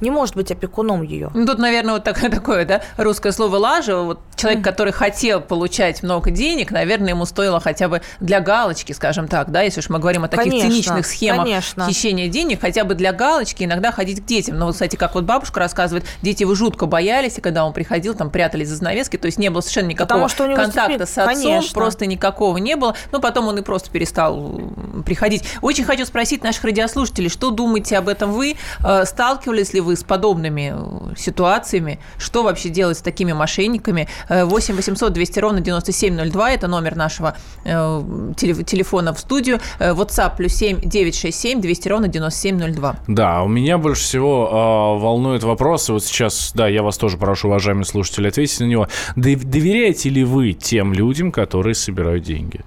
не 0.00 0.10
может 0.10 0.36
быть 0.36 0.50
опекуном 0.50 1.02
ее. 1.02 1.30
Ну, 1.34 1.46
тут, 1.46 1.58
наверное, 1.58 1.94
вот 1.94 2.04
такое, 2.04 2.30
такое, 2.30 2.64
да, 2.64 2.82
русское 2.96 3.32
слово 3.32 3.56
лажа. 3.56 3.98
Вот 3.98 4.20
человек, 4.36 4.64
который 4.64 4.92
хотел 4.92 5.40
получать 5.40 6.02
много 6.02 6.30
денег, 6.30 6.70
наверное, 6.70 7.10
ему 7.10 7.24
стоило 7.24 7.60
хотя 7.60 7.88
бы 7.88 8.02
для 8.20 8.40
галочки, 8.40 8.92
скажем 8.92 9.28
так, 9.28 9.50
да, 9.50 9.62
если 9.62 9.80
уж 9.80 9.88
мы 9.88 9.98
говорим 9.98 10.24
о 10.24 10.28
таких 10.28 10.52
конечно, 10.52 10.70
циничных 10.70 11.06
схемах 11.06 11.44
конечно. 11.44 11.86
хищения 11.86 12.28
денег, 12.28 12.60
хотя 12.60 12.84
бы 12.84 12.94
для 12.94 13.12
галочки 13.12 13.64
иногда 13.64 13.92
ходить 13.92 14.22
к 14.22 14.24
детям. 14.24 14.58
Но, 14.58 14.66
вот, 14.66 14.72
кстати, 14.72 14.96
как 14.96 15.14
вот 15.14 15.24
бабушка 15.24 15.60
рассказывает, 15.60 16.04
дети 16.22 16.42
его 16.42 16.54
жутко 16.54 16.86
боялись, 16.86 17.38
и 17.38 17.40
когда 17.40 17.64
он 17.64 17.72
приходил, 17.72 18.14
там 18.14 18.30
прятались 18.30 18.68
за 18.68 18.76
занавески, 18.76 19.16
то 19.16 19.26
есть 19.26 19.38
не 19.38 19.50
было 19.50 19.60
совершенно 19.60 19.88
никакого 19.88 20.28
контакта 20.28 21.06
с 21.06 21.18
отцом, 21.18 21.26
конечно. 21.26 21.74
просто 21.74 22.06
никакого 22.06 22.56
не 22.58 22.76
было. 22.76 22.96
Ну, 23.12 23.20
потом 23.20 23.48
он 23.48 23.58
и 23.58 23.62
просто 23.62 23.90
перестал 23.90 24.60
приходить. 25.04 25.44
Очень 25.62 25.84
хочу 25.84 26.04
спросить 26.06 26.42
наших 26.42 26.64
радиослушателей, 26.64 27.28
что 27.28 27.50
думаете 27.50 27.98
об 27.98 28.08
этом 28.08 28.32
вы? 28.32 28.56
Э, 28.84 29.04
сталкивались 29.04 29.69
ли 29.72 29.80
вы 29.80 29.96
с 29.96 30.04
подобными 30.04 30.74
э, 30.74 31.14
ситуациями? 31.16 31.98
Что 32.18 32.42
вообще 32.42 32.68
делать 32.68 32.98
с 32.98 33.02
такими 33.02 33.32
мошенниками? 33.32 34.08
8 34.28 34.74
800 34.74 35.12
200 35.12 35.38
ровно 35.40 35.60
9702– 35.60 36.50
это 36.52 36.68
номер 36.68 36.96
нашего 36.96 37.36
э, 37.64 38.02
телефона 38.36 39.14
в 39.14 39.20
студию. 39.20 39.60
WhatsApp 39.78 40.36
плюс 40.36 40.54
7 40.54 40.80
967 40.80 41.60
200 41.60 41.88
ровно 41.88 42.08
9702. 42.08 42.96
Да, 43.08 43.42
у 43.42 43.48
меня 43.48 43.78
больше 43.78 44.02
всего 44.02 44.48
э, 44.48 45.02
волнует 45.02 45.42
вопрос, 45.42 45.88
вот 45.88 46.04
сейчас, 46.04 46.52
да, 46.54 46.68
я 46.68 46.82
вас 46.82 46.98
тоже 46.98 47.16
прошу, 47.16 47.48
уважаемые 47.48 47.84
слушатели, 47.84 48.28
ответить 48.28 48.60
на 48.60 48.64
него. 48.64 48.88
Доверяете 49.16 50.08
ли 50.08 50.24
вы 50.24 50.52
тем 50.52 50.92
людям, 50.92 51.32
которые 51.32 51.74
собирают 51.74 52.24
деньги? 52.24 52.60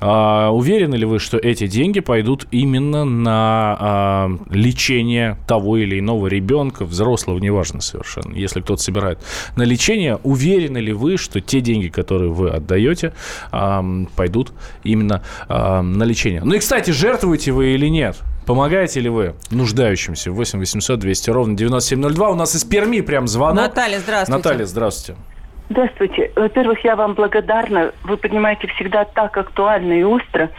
Э, 0.00 0.48
уверены 0.48 0.96
ли 0.96 1.04
вы, 1.04 1.18
что 1.18 1.38
эти 1.38 1.66
деньги 1.66 2.00
пойдут 2.00 2.46
именно 2.50 3.04
на 3.04 4.28
э, 4.50 4.54
лечение 4.54 5.36
того 5.46 5.76
или 5.76 5.98
иного 5.98 6.26
ребенка, 6.26 6.49
взрослого, 6.58 7.38
неважно 7.38 7.80
совершенно. 7.80 8.34
Если 8.34 8.60
кто-то 8.60 8.82
собирает 8.82 9.18
на 9.56 9.62
лечение, 9.62 10.18
уверены 10.22 10.78
ли 10.78 10.92
вы, 10.92 11.16
что 11.16 11.40
те 11.40 11.60
деньги, 11.60 11.88
которые 11.88 12.30
вы 12.30 12.50
отдаете, 12.50 13.12
пойдут 13.50 14.52
именно 14.84 15.22
на 15.48 16.04
лечение? 16.04 16.42
Ну 16.44 16.54
и, 16.54 16.58
кстати, 16.58 16.90
жертвуете 16.90 17.52
вы 17.52 17.74
или 17.74 17.86
нет? 17.86 18.16
Помогаете 18.46 19.00
ли 19.00 19.08
вы 19.08 19.34
нуждающимся? 19.50 20.32
8 20.32 20.58
800 20.58 20.98
200 20.98 21.30
ровно 21.30 21.56
9702. 21.56 22.30
У 22.30 22.34
нас 22.34 22.56
из 22.56 22.64
Перми 22.64 23.00
прям 23.00 23.28
звонок. 23.28 23.56
Наталья, 23.56 24.00
здравствуйте. 24.00 24.36
Наталья, 24.36 24.64
здравствуйте. 24.66 25.20
Здравствуйте. 25.70 26.32
Во-первых, 26.34 26.84
я 26.84 26.96
вам 26.96 27.14
благодарна. 27.14 27.92
Вы 28.02 28.16
понимаете 28.16 28.66
всегда 28.74 29.04
так 29.04 29.36
актуально 29.36 29.92
и 29.92 30.02
остро. 30.02 30.50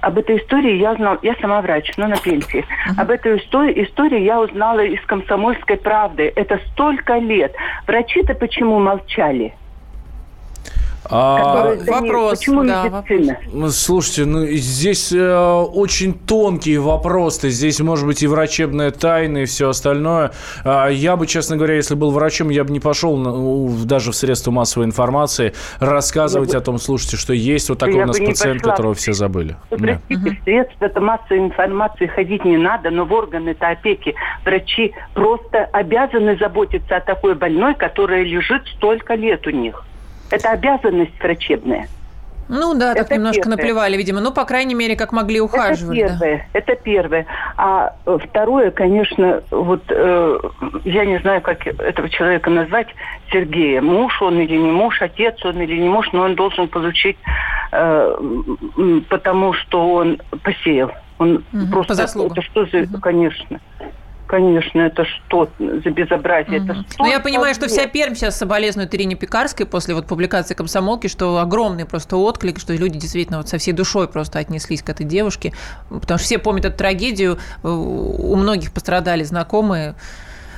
Об 0.00 0.16
этой 0.16 0.38
истории 0.38 0.76
я 0.76 0.94
знал, 0.94 1.18
я 1.22 1.34
сама 1.40 1.60
врач, 1.60 1.90
но 1.96 2.06
на 2.06 2.16
пенсии. 2.16 2.60
Uh-huh. 2.60 3.00
Об 3.02 3.10
этой 3.10 3.38
истории, 3.38 3.82
истории 3.82 4.20
я 4.20 4.40
узнала 4.40 4.84
из 4.84 5.00
комсомольской 5.06 5.76
правды. 5.76 6.32
Это 6.36 6.60
столько 6.68 7.18
лет. 7.18 7.52
Врачи-то 7.88 8.34
почему 8.34 8.78
молчали? 8.78 9.54
А, 11.08 11.74
вопрос, 11.86 12.38
Почему 12.38 12.62
да, 12.64 12.84
медицина? 12.84 13.70
слушайте, 13.70 14.26
ну 14.26 14.44
здесь 14.46 15.12
э, 15.12 15.62
очень 15.72 16.14
тонкий 16.14 16.76
вопрос. 16.78 17.40
Здесь 17.40 17.80
может 17.80 18.06
быть 18.06 18.22
и 18.22 18.26
врачебная 18.26 18.90
тайна, 18.90 19.38
и 19.38 19.44
все 19.46 19.70
остальное. 19.70 20.32
А, 20.64 20.88
я 20.88 21.16
бы, 21.16 21.26
честно 21.26 21.56
говоря, 21.56 21.74
если 21.76 21.94
был 21.94 22.10
врачом, 22.10 22.50
я 22.50 22.64
бы 22.64 22.72
не 22.72 22.80
пошел 22.80 23.16
на- 23.16 23.84
даже 23.86 24.12
в 24.12 24.16
средства 24.16 24.50
массовой 24.50 24.86
информации 24.86 25.54
рассказывать 25.78 26.54
о 26.54 26.60
том, 26.60 26.78
слушайте, 26.78 27.16
что 27.16 27.32
есть 27.32 27.68
вот 27.70 27.78
такой 27.78 27.96
Я 27.96 28.04
у 28.04 28.06
нас 28.06 28.18
пациент, 28.18 28.60
пошла. 28.60 28.72
которого 28.72 28.94
все 28.94 29.12
забыли. 29.12 29.56
Вы 29.70 29.78
простите, 29.78 30.38
в 30.40 30.44
средства 30.44 30.84
это 30.84 31.00
массовой 31.00 31.38
информации 31.40 32.06
ходить 32.06 32.44
не 32.44 32.56
надо, 32.58 32.90
но 32.90 33.04
в 33.06 33.12
органы-то 33.12 33.68
опеки 33.68 34.14
врачи 34.44 34.92
просто 35.14 35.64
обязаны 35.72 36.36
заботиться 36.36 36.96
о 36.96 37.00
такой 37.00 37.34
больной, 37.34 37.74
которая 37.74 38.22
лежит 38.22 38.62
столько 38.76 39.14
лет 39.14 39.46
у 39.46 39.50
них. 39.50 39.82
Это 40.30 40.50
обязанность 40.50 41.12
врачебная. 41.22 41.88
Ну 42.52 42.74
да, 42.74 42.94
так 42.94 43.04
Это 43.06 43.14
немножко 43.14 43.42
первое. 43.42 43.56
наплевали, 43.56 43.96
видимо. 43.96 44.20
Ну, 44.20 44.32
по 44.32 44.44
крайней 44.44 44.74
мере, 44.74 44.96
как 44.96 45.12
могли, 45.12 45.36
Это 45.36 45.44
ухаживали. 45.44 46.02
да. 46.02 46.08
первое. 46.08 46.48
Это 46.52 46.74
первое. 46.74 47.26
А 47.56 47.94
э, 48.06 48.18
второе, 48.28 48.72
конечно, 48.72 49.42
вот 49.52 49.82
э, 49.88 50.38
я 50.84 51.04
не 51.04 51.18
знаю, 51.20 51.42
как 51.42 51.64
этого 51.64 52.08
человека 52.08 52.50
назвать, 52.50 52.88
Сергея. 53.30 53.80
Муж 53.80 54.20
он 54.20 54.40
или 54.40 54.56
не 54.56 54.72
муж, 54.72 55.00
отец 55.00 55.44
он 55.44 55.60
или 55.60 55.76
не 55.78 55.88
муж, 55.88 56.08
но 56.12 56.22
он 56.22 56.34
должен 56.34 56.66
получить, 56.66 57.18
э, 57.70 58.16
потому 59.08 59.52
что 59.52 59.92
он 59.94 60.18
посеял. 60.42 60.90
Он 61.18 61.44
Мгм, 61.52 61.70
просто 61.70 61.90
по 61.90 61.94
заслугам. 61.94 62.32
это 62.32 62.42
что 62.42 62.66
за, 62.66 63.00
конечно. 63.00 63.60
Конечно, 64.30 64.80
это 64.82 65.04
что 65.04 65.48
за 65.58 65.90
безобразие? 65.90 66.58
Это 66.58 66.72
Мгм. 66.74 66.86
что 66.88 67.02
Ну, 67.02 67.10
я 67.10 67.18
понимаю, 67.18 67.52
что 67.52 67.66
вся 67.66 67.88
Пермь 67.88 68.14
сейчас 68.14 68.38
соболезнует 68.38 68.94
Ирине 68.94 69.16
Пекарской 69.16 69.66
после 69.66 69.92
вот 69.92 70.06
публикации 70.06 70.54
комсомолки, 70.54 71.08
что 71.08 71.38
огромный 71.38 71.84
просто 71.84 72.16
отклик, 72.16 72.60
что 72.60 72.72
люди 72.72 72.96
действительно 72.96 73.38
вот 73.38 73.48
со 73.48 73.58
всей 73.58 73.72
душой 73.72 74.06
просто 74.06 74.38
отнеслись 74.38 74.84
к 74.84 74.88
этой 74.88 75.04
девушке, 75.04 75.52
потому 75.88 76.18
что 76.18 76.26
все 76.26 76.38
помнят 76.38 76.64
эту 76.64 76.78
трагедию, 76.78 77.38
у 77.64 78.36
многих 78.36 78.72
пострадали 78.72 79.24
знакомые. 79.24 79.96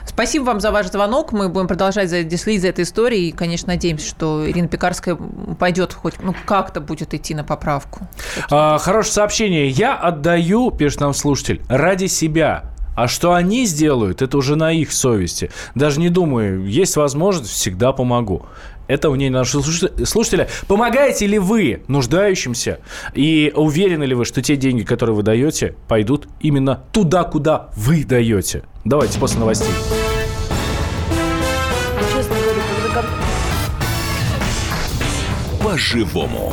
Спасибо 0.04 0.44
вам 0.44 0.60
за 0.60 0.70
ваш 0.70 0.88
звонок. 0.88 1.32
Мы 1.32 1.48
будем 1.48 1.66
продолжать 1.66 2.10
следить 2.10 2.60
за 2.60 2.68
этой 2.68 2.84
историей. 2.84 3.28
И, 3.28 3.32
конечно, 3.32 3.68
надеемся, 3.68 4.06
что 4.06 4.46
Ирина 4.46 4.68
Пекарская 4.68 5.16
пойдет 5.58 5.94
хоть 5.94 6.20
ну, 6.20 6.34
как-то 6.44 6.82
будет 6.82 7.14
идти 7.14 7.34
на 7.34 7.44
поправку. 7.44 8.06
А, 8.50 8.76
хорошее 8.76 9.14
сообщение. 9.14 9.68
Я 9.68 9.94
отдаю, 9.94 10.70
пишет 10.72 11.00
нам 11.00 11.14
слушатель, 11.14 11.62
ради 11.68 12.06
себя. 12.06 12.71
А 12.94 13.08
что 13.08 13.32
они 13.34 13.64
сделают, 13.66 14.20
это 14.22 14.36
уже 14.36 14.54
на 14.56 14.70
их 14.72 14.92
совести. 14.92 15.50
Даже 15.74 15.98
не 15.98 16.08
думаю, 16.10 16.66
есть 16.66 16.96
возможность, 16.96 17.50
всегда 17.50 17.92
помогу. 17.92 18.44
Это 18.88 19.08
мнение 19.10 19.30
нашего 19.38 19.62
слушателя- 19.62 20.04
слушателя. 20.04 20.48
Помогаете 20.66 21.26
ли 21.26 21.38
вы 21.38 21.82
нуждающимся? 21.88 22.80
И 23.14 23.50
уверены 23.54 24.04
ли 24.04 24.14
вы, 24.14 24.24
что 24.26 24.42
те 24.42 24.56
деньги, 24.56 24.82
которые 24.82 25.16
вы 25.16 25.22
даете, 25.22 25.74
пойдут 25.88 26.28
именно 26.40 26.82
туда, 26.92 27.24
куда 27.24 27.70
вы 27.76 28.04
даете? 28.04 28.64
Давайте 28.84 29.18
после 29.18 29.38
новостей. 29.40 29.70
Честно 32.14 32.34
говоря, 32.34 32.62
когда 32.92 33.00
ком- 33.00 33.06
По-живому. 35.64 36.52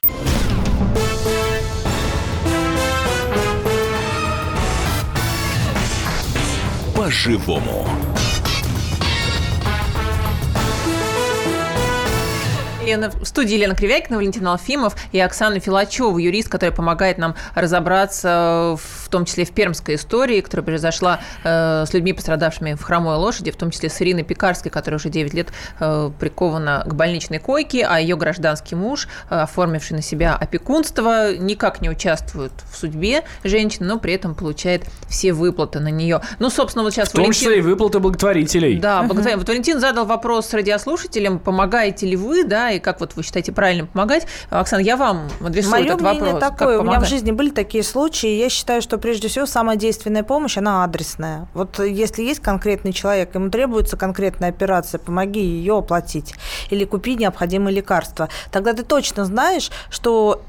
По-живому. 7.11 8.10
Лена, 12.91 13.09
в 13.09 13.25
студии 13.25 13.53
Елена 13.53 13.73
Кривякина, 13.73 14.17
Валентин 14.17 14.45
Алфимов 14.47 14.95
и 15.13 15.19
Оксана 15.19 15.59
Филачева, 15.59 16.17
юрист, 16.17 16.49
которая 16.49 16.75
помогает 16.75 17.17
нам 17.17 17.35
разобраться 17.55 18.77
в 18.77 19.09
том 19.09 19.23
числе 19.25 19.45
в 19.45 19.51
пермской 19.51 19.95
истории, 19.95 20.41
которая 20.41 20.65
произошла 20.65 21.21
э, 21.43 21.85
с 21.87 21.93
людьми, 21.93 22.11
пострадавшими 22.11 22.73
в 22.73 22.81
хромой 22.81 23.15
лошади, 23.15 23.51
в 23.51 23.55
том 23.55 23.71
числе 23.71 23.89
с 23.89 24.01
Ириной 24.01 24.23
Пекарской, 24.23 24.69
которая 24.69 24.99
уже 24.99 25.09
9 25.09 25.33
лет 25.33 25.47
э, 25.79 26.11
прикована 26.19 26.83
к 26.85 26.93
больничной 26.93 27.39
койке, 27.39 27.85
а 27.85 27.99
ее 27.99 28.17
гражданский 28.17 28.75
муж, 28.75 29.07
э, 29.29 29.35
оформивший 29.35 29.95
на 29.95 30.01
себя 30.01 30.35
опекунство, 30.35 31.33
никак 31.35 31.81
не 31.81 31.89
участвует 31.89 32.51
в 32.69 32.75
судьбе 32.75 33.23
женщины, 33.45 33.87
но 33.87 33.99
при 33.99 34.13
этом 34.13 34.35
получает 34.35 34.83
все 35.07 35.31
выплаты 35.31 35.79
на 35.79 35.89
нее. 35.89 36.21
Ну, 36.39 36.49
собственно, 36.49 36.83
вот 36.83 36.93
сейчас 36.93 37.09
В 37.09 37.13
том 37.13 37.31
числе 37.31 37.59
и 37.59 37.61
выплаты 37.61 37.99
благотворителей. 37.99 38.79
да, 38.79 39.03
благодаря. 39.03 39.37
Вот 39.37 39.47
Валентин 39.47 39.79
задал 39.79 40.05
вопрос 40.05 40.53
радиослушателям, 40.53 41.39
помогаете 41.39 42.05
ли 42.05 42.17
вы, 42.17 42.43
да, 42.43 42.71
и 42.71 42.80
как 42.81 42.99
вот 42.99 43.15
вы 43.15 43.23
считаете 43.23 43.51
правильно 43.51 43.85
помогать. 43.85 44.27
Оксана, 44.49 44.81
я 44.81 44.97
вам 44.97 45.29
адресую 45.39 45.71
Мое 45.71 45.85
этот 45.85 46.01
мнение 46.01 46.33
вопрос. 46.33 46.39
такое. 46.39 46.79
У 46.79 46.83
меня 46.83 46.99
в 46.99 47.07
жизни 47.07 47.31
были 47.31 47.49
такие 47.49 47.83
случаи. 47.83 48.29
Я 48.29 48.49
считаю, 48.49 48.81
что 48.81 48.97
прежде 48.97 49.27
всего 49.27 49.45
самая 49.45 49.77
действенная 49.77 50.23
помощь, 50.23 50.57
она 50.57 50.83
адресная. 50.83 51.47
Вот 51.53 51.79
если 51.79 52.23
есть 52.23 52.39
конкретный 52.41 52.93
человек, 52.93 53.33
ему 53.35 53.49
требуется 53.49 53.97
конкретная 53.97 54.49
операция, 54.49 54.99
помоги 54.99 55.41
ее 55.41 55.77
оплатить 55.77 56.33
или 56.69 56.85
купи 56.85 57.15
необходимые 57.15 57.75
лекарства. 57.75 58.29
Тогда 58.51 58.73
ты 58.73 58.83
точно 58.83 59.25
знаешь, 59.25 59.71
что 59.89 60.41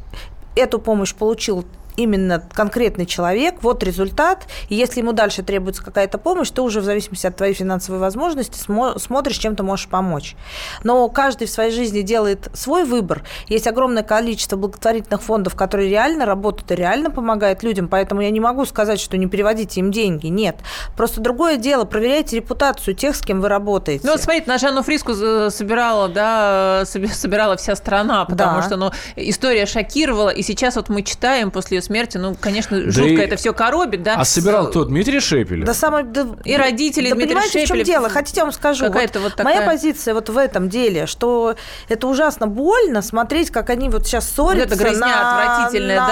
эту 0.54 0.78
помощь 0.78 1.14
получил 1.14 1.64
именно 1.96 2.42
конкретный 2.52 3.06
человек, 3.06 3.56
вот 3.62 3.82
результат, 3.82 4.46
и 4.68 4.74
если 4.74 5.00
ему 5.00 5.12
дальше 5.12 5.42
требуется 5.42 5.82
какая-то 5.84 6.18
помощь, 6.18 6.50
то 6.50 6.62
уже 6.64 6.80
в 6.80 6.84
зависимости 6.84 7.26
от 7.26 7.36
твоей 7.36 7.54
финансовой 7.54 8.00
возможности 8.00 8.58
смо- 8.58 8.98
смотришь, 8.98 9.38
чем 9.38 9.56
ты 9.56 9.62
можешь 9.62 9.88
помочь. 9.88 10.36
Но 10.84 11.08
каждый 11.08 11.46
в 11.46 11.50
своей 11.50 11.72
жизни 11.72 12.02
делает 12.02 12.48
свой 12.54 12.84
выбор. 12.84 13.22
Есть 13.48 13.66
огромное 13.66 14.02
количество 14.02 14.56
благотворительных 14.56 15.22
фондов, 15.22 15.54
которые 15.54 15.88
реально 15.90 16.26
работают 16.26 16.70
и 16.70 16.74
реально 16.74 17.10
помогают 17.10 17.62
людям, 17.62 17.88
поэтому 17.88 18.20
я 18.22 18.30
не 18.30 18.40
могу 18.40 18.64
сказать, 18.64 19.00
что 19.00 19.16
не 19.16 19.26
переводите 19.26 19.80
им 19.80 19.90
деньги. 19.90 20.26
Нет. 20.28 20.56
Просто 20.96 21.20
другое 21.20 21.56
дело, 21.56 21.84
проверяйте 21.84 22.36
репутацию 22.36 22.94
тех, 22.94 23.14
с 23.16 23.20
кем 23.20 23.40
вы 23.40 23.48
работаете. 23.48 24.06
Ну, 24.06 24.12
вот 24.12 24.20
смотрите, 24.22 24.46
на 24.48 24.58
Жанну 24.58 24.82
Фриску 24.82 25.12
за- 25.12 25.50
собирала, 25.50 26.08
да, 26.08 26.82
соб- 26.84 27.08
собирала 27.12 27.56
вся 27.56 27.76
страна, 27.76 28.24
потому 28.24 28.60
Да. 28.60 28.66
что, 28.66 28.76
ну, 28.76 28.90
история 29.16 29.66
шокировала, 29.66 30.30
и 30.30 30.42
сейчас 30.42 30.76
вот 30.76 30.88
мы 30.88 31.02
читаем 31.02 31.50
после 31.50 31.81
смерти, 31.82 32.16
ну, 32.18 32.34
конечно, 32.40 32.80
жутко 32.90 33.02
и- 33.10 33.16
это 33.16 33.36
все 33.36 33.52
коробит, 33.52 34.02
да. 34.02 34.14
А 34.16 34.24
собирал 34.24 34.68
кто? 34.68 34.84
Дмитрий 34.84 35.20
Шепелев? 35.20 35.66
Да 35.66 35.74
самое, 35.74 36.04
да- 36.04 36.26
И 36.44 36.56
родители 36.56 37.08
да 37.08 37.14
Дмитрия 37.14 37.28
понимаете, 37.34 37.50
в 37.50 37.52
чем 37.52 37.66
Шепелев, 37.66 37.86
дело? 37.86 38.08
Хотите, 38.08 38.40
я 38.40 38.44
вам 38.44 38.52
скажу. 38.52 38.86
какая-то 38.86 39.20
вот 39.20 39.34
такая- 39.34 39.56
Моя 39.56 39.66
позиция 39.66 40.14
вот 40.14 40.28
в 40.28 40.36
этом 40.38 40.68
деле, 40.68 41.06
что 41.06 41.54
это 41.88 42.06
ужасно 42.08 42.46
больно 42.46 43.02
смотреть, 43.02 43.50
как 43.50 43.70
они 43.70 43.88
вот 43.88 44.06
сейчас 44.06 44.30
ссорятся. 44.30 44.74
эта 44.74 44.76
грязня 44.76 45.06
на- 45.06 45.56
отвратительная, 45.56 45.96
на- 46.00 46.06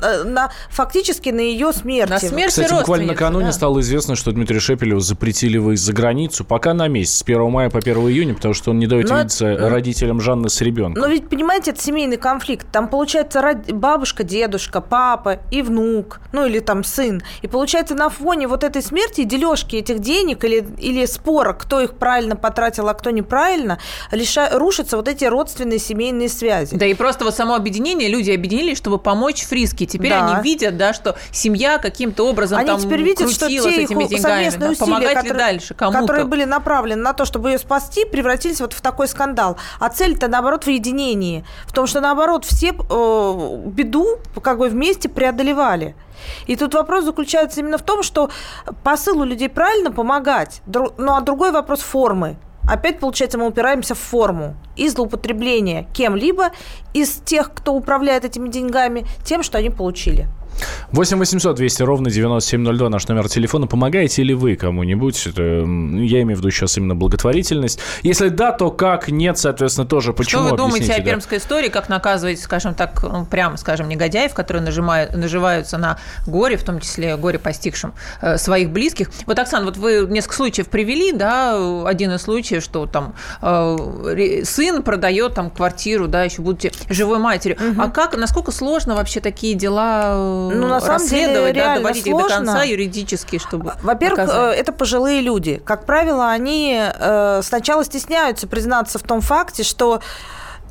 да, 0.00 0.08
э, 0.08 0.24
на- 0.24 0.52
фактически 0.70 1.30
на 1.30 1.40
ее 1.40 1.72
смерти. 1.72 2.10
На 2.10 2.18
смерть 2.18 2.50
Кстати, 2.50 2.72
буквально 2.72 3.08
накануне 3.08 3.46
да. 3.46 3.52
стало 3.52 3.80
известно, 3.80 4.14
что 4.16 4.30
Дмитрию 4.32 4.60
Шепелеву 4.60 5.00
запретили 5.00 5.58
выезд 5.58 5.84
за 5.84 5.92
границу 5.92 6.44
пока 6.44 6.74
на 6.74 6.88
месяц, 6.88 7.16
с 7.18 7.22
1 7.22 7.50
мая 7.50 7.70
по 7.70 7.78
1 7.80 8.08
июня, 8.10 8.34
потому 8.34 8.54
что 8.54 8.70
он 8.70 8.78
не 8.78 8.86
дает 8.86 9.08
Но 9.08 9.18
видеться 9.18 9.46
это- 9.46 9.68
родителям 9.68 10.20
Жанны 10.20 10.48
с 10.48 10.60
ребенком. 10.60 11.02
Но 11.02 11.08
ведь, 11.08 11.28
понимаете, 11.28 11.70
это 11.72 11.80
семейный 11.80 12.16
конфликт. 12.16 12.66
Там, 12.70 12.88
получается, 12.88 13.40
род- 13.42 13.70
бабушка, 13.72 14.22
дедушка, 14.24 14.80
папа 14.80 15.07
и 15.50 15.62
внук, 15.62 16.20
ну 16.32 16.46
или 16.46 16.58
там 16.60 16.84
сын. 16.84 17.22
И 17.42 17.46
получается, 17.48 17.94
на 17.94 18.08
фоне 18.08 18.48
вот 18.48 18.64
этой 18.64 18.82
смерти 18.82 19.22
и 19.22 19.24
дележки 19.24 19.76
этих 19.76 20.00
денег 20.00 20.44
или, 20.44 20.66
или 20.78 21.06
спора, 21.06 21.52
кто 21.52 21.80
их 21.80 21.94
правильно 21.94 22.36
потратил, 22.36 22.88
а 22.88 22.94
кто 22.94 23.10
неправильно, 23.10 23.78
лиша... 24.12 24.50
рушатся 24.58 24.96
вот 24.96 25.08
эти 25.08 25.24
родственные 25.24 25.78
семейные 25.78 26.28
связи. 26.28 26.76
Да 26.76 26.86
и 26.86 26.94
просто 26.94 27.24
вот 27.24 27.34
само 27.34 27.54
объединение, 27.54 28.08
люди 28.08 28.30
объединились, 28.30 28.76
чтобы 28.76 28.98
помочь 28.98 29.44
Фриске. 29.44 29.86
Теперь 29.86 30.10
Да. 30.10 30.26
они 30.26 30.42
видят, 30.42 30.76
да, 30.76 30.92
что 30.92 31.16
семья 31.30 31.78
каким-то 31.78 32.26
образом 32.28 32.58
Они 32.58 32.66
там 32.66 32.80
теперь 32.80 33.02
видят, 33.02 33.30
что 33.30 33.48
те 33.48 33.54
их 33.82 33.88
деньгами. 33.88 34.16
совместные 34.16 34.58
да. 34.58 34.70
усилия, 34.72 34.78
Помогать 34.78 35.08
ли 35.10 35.14
которые, 35.14 35.38
дальше 35.38 35.74
кому-то? 35.74 36.00
которые 36.00 36.24
были 36.26 36.44
направлены 36.44 37.02
на 37.02 37.12
то, 37.12 37.24
чтобы 37.24 37.50
ее 37.50 37.58
спасти, 37.58 38.04
превратились 38.04 38.60
вот 38.60 38.72
в 38.72 38.80
такой 38.80 39.08
скандал. 39.08 39.56
А 39.78 39.88
цель-то, 39.88 40.28
наоборот, 40.28 40.64
в 40.64 40.68
единении. 40.68 41.44
В 41.66 41.72
том, 41.72 41.86
что, 41.86 42.00
наоборот, 42.00 42.44
все 42.44 42.72
э, 42.72 43.56
беду 43.66 44.18
как 44.42 44.58
бы 44.58 44.68
вместе 44.68 44.97
преодолевали. 45.06 45.94
И 46.46 46.56
тут 46.56 46.74
вопрос 46.74 47.04
заключается 47.04 47.60
именно 47.60 47.78
в 47.78 47.82
том, 47.82 48.02
что 48.02 48.30
посыл 48.82 49.20
у 49.20 49.24
людей 49.24 49.48
правильно 49.48 49.92
помогать, 49.92 50.62
ну 50.66 51.14
а 51.14 51.20
другой 51.20 51.52
вопрос 51.52 51.80
формы. 51.80 52.36
опять, 52.68 53.00
получается, 53.00 53.38
мы 53.38 53.46
упираемся 53.46 53.94
в 53.94 53.98
форму 53.98 54.54
и 54.76 54.88
злоупотребление 54.88 55.86
кем-либо 55.94 56.50
из 56.92 57.20
тех, 57.24 57.52
кто 57.54 57.72
управляет 57.72 58.24
этими 58.24 58.48
деньгами, 58.48 59.06
тем, 59.24 59.42
что 59.42 59.58
они 59.58 59.70
получили. 59.70 60.26
8 60.92 61.18
800 61.18 61.56
200 61.56 61.82
ровно 61.82 62.10
9702 62.10 62.88
наш 62.88 63.08
номер 63.08 63.28
телефона. 63.28 63.66
Помогаете 63.66 64.22
ли 64.22 64.34
вы 64.34 64.56
кому-нибудь? 64.56 65.26
Это, 65.26 65.42
я 65.42 66.22
имею 66.22 66.36
в 66.36 66.40
виду 66.40 66.50
сейчас 66.50 66.76
именно 66.78 66.94
благотворительность. 66.94 67.80
Если 68.02 68.28
да, 68.28 68.52
то 68.52 68.70
как? 68.70 69.08
Нет, 69.08 69.38
соответственно, 69.38 69.86
тоже. 69.86 70.12
Почему? 70.12 70.42
Что 70.42 70.50
вы 70.50 70.56
думаете 70.56 70.86
Объясните, 70.86 71.02
о 71.02 71.04
да. 71.04 71.10
пермской 71.10 71.38
истории? 71.38 71.68
Как 71.68 71.88
наказывать, 71.88 72.40
скажем 72.40 72.74
так, 72.74 73.02
ну, 73.02 73.26
прямо 73.26 73.56
скажем, 73.56 73.88
негодяев, 73.88 74.34
которые 74.34 74.62
нажимают, 74.62 75.14
наживаются 75.14 75.78
на 75.78 75.98
горе, 76.26 76.56
в 76.56 76.64
том 76.64 76.80
числе 76.80 77.16
горе 77.16 77.38
постигшим 77.38 77.92
э, 78.20 78.38
своих 78.38 78.70
близких? 78.70 79.10
Вот, 79.26 79.38
Оксана, 79.38 79.64
вот 79.64 79.76
вы 79.76 80.06
несколько 80.08 80.36
случаев 80.36 80.68
привели, 80.68 81.12
да, 81.12 81.86
один 81.86 82.12
из 82.12 82.22
случаев, 82.22 82.62
что 82.62 82.86
там 82.86 83.14
э, 83.42 84.42
сын 84.44 84.82
продает 84.82 85.34
там 85.34 85.50
квартиру, 85.50 86.08
да, 86.08 86.24
еще 86.24 86.42
будучи 86.42 86.72
живой 86.88 87.18
матерью. 87.18 87.58
А 87.78 87.90
как, 87.90 88.16
насколько 88.16 88.52
сложно 88.52 88.94
вообще 88.94 89.20
такие 89.20 89.54
дела 89.54 90.14
э, 90.14 90.47
Ну, 90.54 90.66
на 90.66 90.80
самом 90.80 91.06
деле, 91.06 91.26
расследовать, 91.26 91.54
да, 91.54 91.60
реально 91.60 91.80
доводить 91.80 92.06
их 92.06 92.12
до 92.16 92.28
конца 92.28 92.52
сложно. 92.52 92.70
юридически, 92.70 93.38
чтобы 93.38 93.74
Во-первых, 93.82 94.28
э, 94.32 94.50
это 94.50 94.72
пожилые 94.72 95.20
люди. 95.20 95.60
Как 95.64 95.84
правило, 95.84 96.30
они 96.30 96.80
э, 96.80 97.40
сначала 97.42 97.84
стесняются 97.84 98.46
признаться 98.46 98.98
в 98.98 99.02
том 99.02 99.20
факте, 99.20 99.62
что 99.62 100.00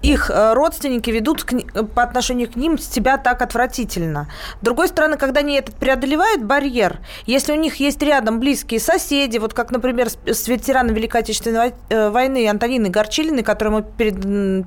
их 0.02 0.30
э, 0.30 0.54
родственники 0.54 1.10
ведут 1.10 1.44
к 1.44 1.54
ни- 1.54 1.64
по 1.64 2.04
отношению 2.04 2.52
к 2.52 2.56
ним 2.56 2.78
себя 2.78 3.18
так 3.18 3.42
отвратительно. 3.42 4.28
С 4.62 4.64
другой 4.64 4.88
стороны, 4.88 5.18
когда 5.18 5.40
они 5.40 5.56
этот 5.56 5.76
преодолевают 5.76 6.44
барьер, 6.44 7.00
если 7.26 7.52
у 7.52 7.56
них 7.56 7.76
есть 7.78 8.02
рядом 8.02 8.40
близкие 8.40 8.80
соседи, 8.80 9.38
вот 9.38 9.54
как, 9.54 9.72
например, 9.72 10.10
с, 10.10 10.18
с 10.26 10.48
ветераном 10.48 10.94
Великой 10.94 11.22
Отечественной 11.22 11.74
э, 11.90 12.10
войны 12.10 12.48
Антониной 12.48 12.90
Горчилиной, 12.90 13.44
которую 13.44 13.78
мы 13.78 13.84
перед, 13.84 14.16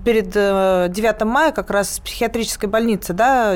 перед 0.04 0.32
э, 0.34 0.88
9 0.90 1.24
мая 1.24 1.52
как 1.52 1.70
раз 1.70 1.94
из 1.94 2.00
психиатрической 2.00 2.68
больницы 2.68 3.12
да, 3.12 3.54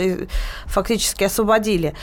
фактически 0.67 1.25
освободили. 1.25 1.95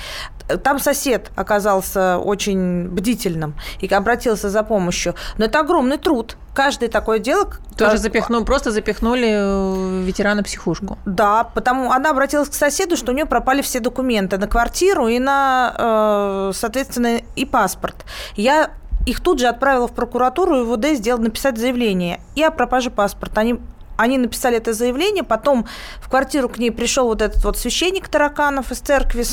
Там 0.63 0.79
сосед 0.79 1.31
оказался 1.35 2.17
очень 2.17 2.87
бдительным 2.89 3.55
и 3.79 3.87
обратился 3.87 4.49
за 4.49 4.63
помощью. 4.63 5.15
Но 5.37 5.45
это 5.45 5.59
огромный 5.59 5.97
труд. 5.97 6.35
Каждое 6.53 6.89
такое 6.89 7.19
дело... 7.19 7.45
Тоже 7.77 7.91
как- 7.93 7.99
запихну, 8.01 8.43
просто 8.45 8.71
запихнули 8.71 9.29
э, 9.31 10.01
ветерана 10.03 10.43
психушку. 10.43 10.97
Да, 11.05 11.45
потому 11.45 11.91
она 11.91 12.09
обратилась 12.09 12.49
к 12.49 12.53
соседу, 12.53 12.97
что 12.97 13.11
у 13.11 13.15
нее 13.15 13.25
пропали 13.25 13.61
все 13.61 13.79
документы 13.79 14.37
на 14.37 14.47
квартиру 14.47 15.07
и 15.07 15.17
на, 15.19 15.73
э, 15.77 16.51
соответственно, 16.53 17.21
и 17.35 17.45
паспорт. 17.45 17.95
Я 18.35 18.71
их 19.07 19.21
тут 19.21 19.39
же 19.39 19.47
отправила 19.47 19.87
в 19.87 19.93
прокуратуру, 19.93 20.61
и 20.61 20.63
ВУД 20.63 20.85
сделал 20.97 21.21
написать 21.21 21.57
заявление 21.57 22.19
и 22.35 22.43
о 22.43 22.51
пропаже 22.51 22.91
паспорта. 22.91 23.41
Они 23.41 23.59
они 23.97 24.17
написали 24.17 24.57
это 24.57 24.73
заявление, 24.73 25.23
потом 25.23 25.67
в 26.01 26.09
квартиру 26.09 26.49
к 26.49 26.57
ней 26.57 26.71
пришел 26.71 27.05
вот 27.05 27.21
этот 27.21 27.43
вот 27.43 27.57
священник 27.57 28.07
Тараканов 28.07 28.71
из 28.71 28.79
церкви, 28.79 29.23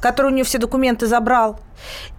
который 0.00 0.30
у 0.30 0.34
нее 0.34 0.44
все 0.44 0.56
документы 0.56 1.06
забрал, 1.06 1.60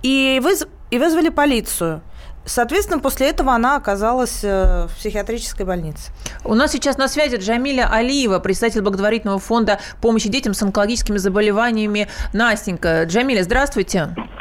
и, 0.03 0.39
выз- 0.43 0.67
и 0.91 0.99
вызвали 0.99 1.29
полицию. 1.29 2.01
Соответственно, 2.47 2.99
после 2.99 3.29
этого 3.29 3.53
она 3.53 3.75
оказалась 3.75 4.39
э, 4.43 4.87
в 4.87 4.95
психиатрической 4.97 5.65
больнице. 5.65 6.11
У 6.43 6.55
нас 6.55 6.71
сейчас 6.71 6.97
на 6.97 7.07
связи 7.07 7.35
Джамиля 7.35 7.91
Алиева, 7.91 8.39
председатель 8.39 8.81
благотворительного 8.81 9.39
фонда 9.39 9.79
помощи 10.01 10.29
детям 10.29 10.53
с 10.53 10.63
онкологическими 10.63 11.17
заболеваниями 11.17 12.07
Настенька. 12.33 13.03
Джамиля, 13.03 13.43
здравствуйте. 13.43 13.67
Здравствуйте. 13.77 14.36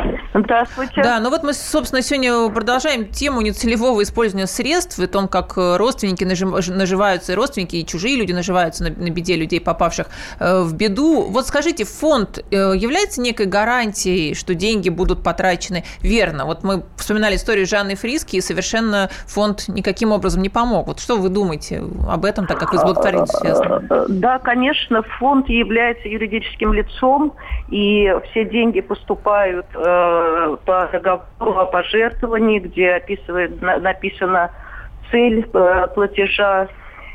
Да, 1.03 1.21
ну 1.21 1.31
вот 1.31 1.43
мы, 1.43 1.53
собственно, 1.53 2.03
сегодня 2.03 2.49
продолжаем 2.51 3.07
тему 3.07 3.41
нецелевого 3.41 4.03
использования 4.03 4.47
средств 4.47 4.99
и 4.99 5.07
том, 5.07 5.29
как 5.29 5.57
э, 5.57 5.77
родственники 5.77 6.25
наживаются, 6.25 7.33
и 7.33 7.35
родственники, 7.35 7.77
и 7.77 7.87
чужие 7.87 8.17
люди 8.17 8.33
наживаются 8.33 8.85
на, 8.85 8.91
на 8.91 9.11
беде 9.11 9.37
людей, 9.37 9.61
попавших 9.61 10.09
э, 10.39 10.63
в 10.63 10.75
беду. 10.75 11.23
Вот 11.23 11.47
скажите, 11.47 11.85
фонд 11.85 12.39
э, 12.51 12.57
является 12.77 13.21
некой 13.21 13.47
гарантией, 13.47 14.35
что 14.35 14.55
деньги 14.55 14.89
будут 14.89 15.23
потрачены 15.23 15.85
верно? 16.03 16.45
Вот 16.45 16.65
мы 16.65 16.85
вспоминали 16.97 17.37
историю 17.37 17.67
Жанны 17.67 17.95
Фриски, 17.95 18.37
и 18.37 18.41
совершенно 18.41 19.09
фонд 19.27 19.69
никаким 19.69 20.13
образом 20.13 20.43
не 20.43 20.49
помог. 20.49 20.87
Вот 20.89 21.01
что 21.01 21.17
вы 21.17 21.29
думаете 21.29 21.83
об 22.09 22.25
этом, 22.25 22.47
так 22.47 22.59
как 22.59 22.73
вы 22.73 22.79
с 22.79 22.83
благотворительностью 22.83 23.41
связаны? 23.41 23.87
Э, 23.91 24.07
Да, 24.09 24.39
конечно, 24.39 25.03
фонд 25.19 25.49
является 25.49 26.09
юридическим 26.09 26.73
лицом, 26.73 27.33
и 27.69 28.13
все 28.31 28.45
деньги 28.45 28.81
поступают 28.81 29.67
э, 29.75 30.26
по 30.65 30.89
договору 30.93 31.59
о 31.59 31.67
пожертвовании, 31.67 32.61
где 32.61 32.93
описывает, 32.93 33.61
на- 33.61 33.79
написана 33.79 34.51
цель 35.11 35.49
э, 35.53 35.87
платежа, 35.95 36.69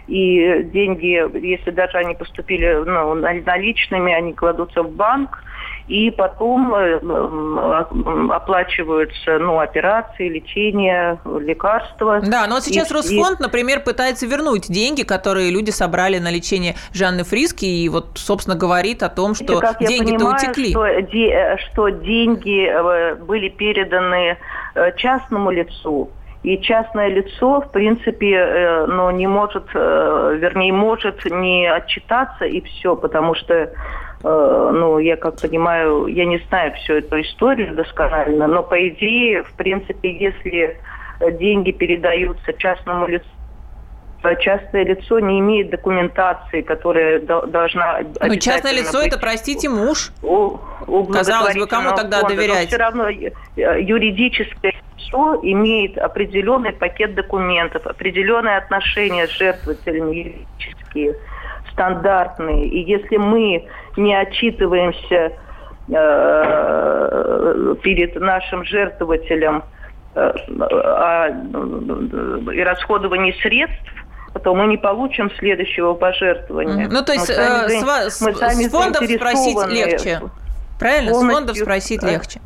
и 0.08 0.64
деньги, 0.64 1.24
если 1.46 1.72
даже 1.72 1.98
они 1.98 2.16
поступили 2.16 2.74
ну, 2.74 3.14
на- 3.14 3.34
наличными, 3.34 4.14
они 4.14 4.34
кладутся 4.34 4.84
в 4.84 4.92
банк, 4.92 5.44
и 5.92 6.10
потом 6.10 6.74
э, 6.74 7.00
оплачиваются 8.34 9.40
ну, 9.40 9.60
операции, 9.60 10.30
лечение, 10.30 11.20
лекарства. 11.26 12.22
Да, 12.22 12.48
но 12.48 12.56
вот 12.56 12.64
сейчас 12.64 12.90
И- 12.90 12.94
Росфонд, 12.94 13.42
например, 13.42 13.82
пытается 13.82 14.26
вернуть 14.26 14.72
деньги, 14.72 15.04
которые 15.04 15.52
люди 15.52 15.70
собрали 15.72 16.18
на 16.20 16.32
лечение 16.32 16.76
Жанны 16.94 17.26
Фриски, 17.26 17.66
и 17.66 17.90
вот, 17.90 18.12
собственно, 18.16 18.56
говорит 18.56 19.04
о 19.04 19.10
том, 19.10 19.36
что 19.36 19.62
деньги-то 19.82 20.30
утекли. 20.30 20.72
Что, 20.72 21.02
де- 21.02 21.30
э, 21.30 21.58
что 21.58 21.90
деньги 21.90 22.68
э, 22.68 23.16
были 23.16 23.50
переданы 23.50 24.38
частному 24.96 25.52
лицу, 25.52 26.10
и 26.44 26.58
частное 26.62 27.10
лицо, 27.10 27.60
в 27.60 27.70
принципе, 27.72 28.86
ну, 28.88 29.12
не 29.12 29.28
может, 29.28 29.66
вернее, 29.74 30.72
может 30.72 31.26
не 31.26 31.68
отчитаться 31.70 32.46
и 32.46 32.62
все, 32.62 32.96
потому 32.96 33.36
что, 33.36 33.70
ну, 34.24 35.00
я 35.00 35.16
как 35.18 35.40
понимаю, 35.42 36.08
я 36.08 36.26
не 36.26 36.38
знаю 36.50 36.74
всю 36.74 36.94
эту 36.96 37.22
историю 37.22 37.76
досконально, 37.76 38.48
но 38.48 38.64
по 38.64 38.88
идее, 38.88 39.44
в 39.44 39.54
принципе, 39.54 40.12
если 40.12 40.78
э, 41.20 41.32
деньги 41.32 41.72
передаются 41.72 42.54
частному 42.54 43.08
лицу, 43.08 43.26
частное 44.40 44.86
лицо 44.86 45.20
не 45.20 45.40
имеет 45.40 45.72
документации, 45.72 46.62
которая 46.62 47.20
до- 47.20 47.48
должна 47.48 48.02
Ну, 48.22 48.36
частное 48.36 48.74
лицо 48.74 49.00
быть 49.00 49.08
это, 49.08 49.20
простите, 49.20 49.70
муж. 49.70 50.12
у, 50.22 50.58
у 50.88 51.06
Казалось 51.06 51.56
бы, 51.56 51.66
кому 51.68 51.96
тогда 51.96 52.20
фонда, 52.20 52.36
доверять? 52.36 52.64
Но 52.64 52.68
все 52.68 52.78
равно 52.78 53.10
э, 53.10 53.32
юридическое 53.82 54.74
лицо 54.98 55.40
имеет 55.42 55.98
определенный 55.98 56.74
пакет 56.74 57.16
документов, 57.16 57.88
определенные 57.88 58.58
отношения 58.58 59.28
с 59.28 59.32
жертвователями 59.32 60.16
юридические, 60.16 61.16
стандартные. 61.72 62.68
И 62.68 62.84
если 62.90 63.18
мы 63.18 63.68
не 63.98 64.16
отчитываемся 64.16 65.34
э, 65.90 67.76
перед 67.82 68.16
нашим 68.16 68.64
жертвователем 68.66 69.64
э, 70.16 70.20
о 70.20 71.28
э, 71.30 72.54
и 72.54 72.64
расходовании 72.64 73.34
средств, 73.42 73.92
то 74.44 74.56
мы 74.56 74.68
не 74.68 74.78
получим 74.78 75.30
следующего 75.40 75.94
пожертвования. 75.94 76.88
Ну, 76.90 77.04
то 77.04 77.14
есть 77.14 77.28
Мы 77.28 77.36
сами 77.36 78.06
э, 78.06 78.10
с, 78.10 78.22
мы 78.22 78.34
сами 78.36 78.64
с 78.64 78.72
фондов 78.72 79.04
спросить 79.04 79.68
легче. 79.68 80.22
Правильно? 80.80 81.14
С 81.14 81.20
фондов 81.20 81.58
спросить 81.58 82.02
легче. 82.04 82.40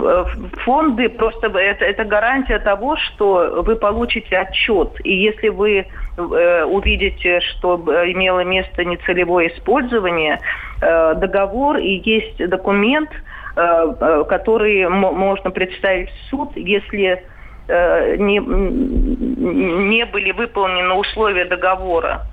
Э, 0.00 0.24
фонды 0.64 1.08
просто 1.08 1.48
это, 1.48 1.84
это 1.84 2.04
гарантия 2.04 2.58
того, 2.58 2.96
что 2.96 3.62
вы 3.66 3.76
получите 3.76 4.38
отчет. 4.38 4.90
И 5.04 5.14
если 5.14 5.48
вы 5.48 5.86
э, 6.16 6.64
увидите, 6.64 7.40
что 7.40 7.82
э, 7.86 8.12
имело 8.12 8.44
место 8.44 8.84
нецелевое 8.84 9.48
использование, 9.48 10.40
э, 10.80 11.14
договор 11.16 11.78
и 11.78 12.00
есть 12.04 12.48
документ, 12.48 13.10
э, 13.56 13.60
э, 13.60 14.24
который 14.28 14.88
можно 14.88 15.50
представить 15.50 16.10
в 16.10 16.30
суд, 16.30 16.50
если 16.56 17.24
не, 17.68 18.38
м, 18.38 19.88
не 19.90 20.04
были 20.06 20.32
выполнены 20.32 20.94
условия 20.94 21.46
договора. 21.46 22.26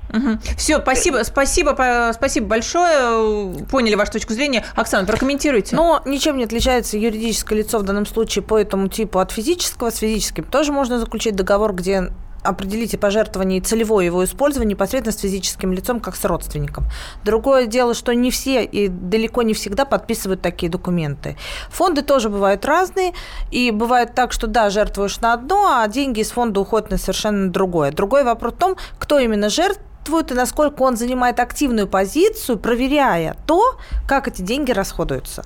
Все, 0.58 0.80
спасибо, 0.80 1.24
спасибо, 1.24 2.12
спасибо 2.14 2.48
большое. 2.48 3.66
Поняли 3.72 3.96
вашу 3.96 4.12
точку 4.12 4.34
зрения. 4.34 4.66
Оксана, 4.76 5.08
прокомментируйте. 5.08 5.76
Но 5.76 6.02
ничем 6.06 6.38
не 6.38 6.44
отличается 6.44 6.98
юридическое 6.98 7.60
лицо 7.60 7.80
в 7.80 7.84
данном 7.84 8.06
случае 8.06 8.44
по 8.44 8.58
этому 8.60 8.90
типу 8.90 9.20
от 9.20 9.32
физического. 9.32 9.90
С 9.90 9.98
физическим 10.00 10.44
тоже 10.44 10.72
можно 10.72 11.00
заключить 11.00 11.36
договор, 11.36 11.74
где 11.74 12.10
определите 12.44 12.98
пожертвование 12.98 13.60
и 13.60 13.62
целевое 13.62 14.06
его 14.06 14.24
использование 14.24 14.72
непосредственно 14.72 15.16
с 15.16 15.22
физическим 15.22 15.72
лицом, 15.72 16.00
как 16.00 16.16
с 16.16 16.26
родственником. 16.26 16.86
Другое 17.24 17.66
дело, 17.66 17.94
что 17.94 18.14
не 18.14 18.32
все 18.32 18.64
и 18.64 18.88
далеко 18.88 19.42
не 19.42 19.54
всегда 19.54 19.86
подписывают 19.86 20.42
такие 20.42 20.72
документы. 20.72 21.38
Фонды 21.70 22.02
тоже 22.02 22.30
бывают 22.30 22.66
разные, 22.66 23.14
и 23.52 23.72
бывает 23.72 24.16
так, 24.16 24.32
что 24.32 24.48
да, 24.48 24.70
жертвуешь 24.70 25.20
на 25.20 25.34
одно, 25.34 25.82
а 25.82 25.88
деньги 25.88 26.22
из 26.22 26.32
фонда 26.32 26.62
уходят 26.62 26.90
на 26.90 26.98
совершенно 26.98 27.52
другое. 27.52 27.92
Другой 27.92 28.24
вопрос 28.24 28.54
в 28.54 28.58
том, 28.58 28.76
кто 28.98 29.20
именно 29.20 29.50
жертвует 29.50 30.32
и 30.32 30.34
насколько 30.34 30.82
он 30.82 30.98
занимает 30.98 31.40
активную 31.40 31.88
позицию, 31.88 32.58
проверяя 32.58 33.38
то, 33.46 33.78
как 34.08 34.28
эти 34.28 34.42
деньги 34.42 34.72
расходуются. 34.72 35.44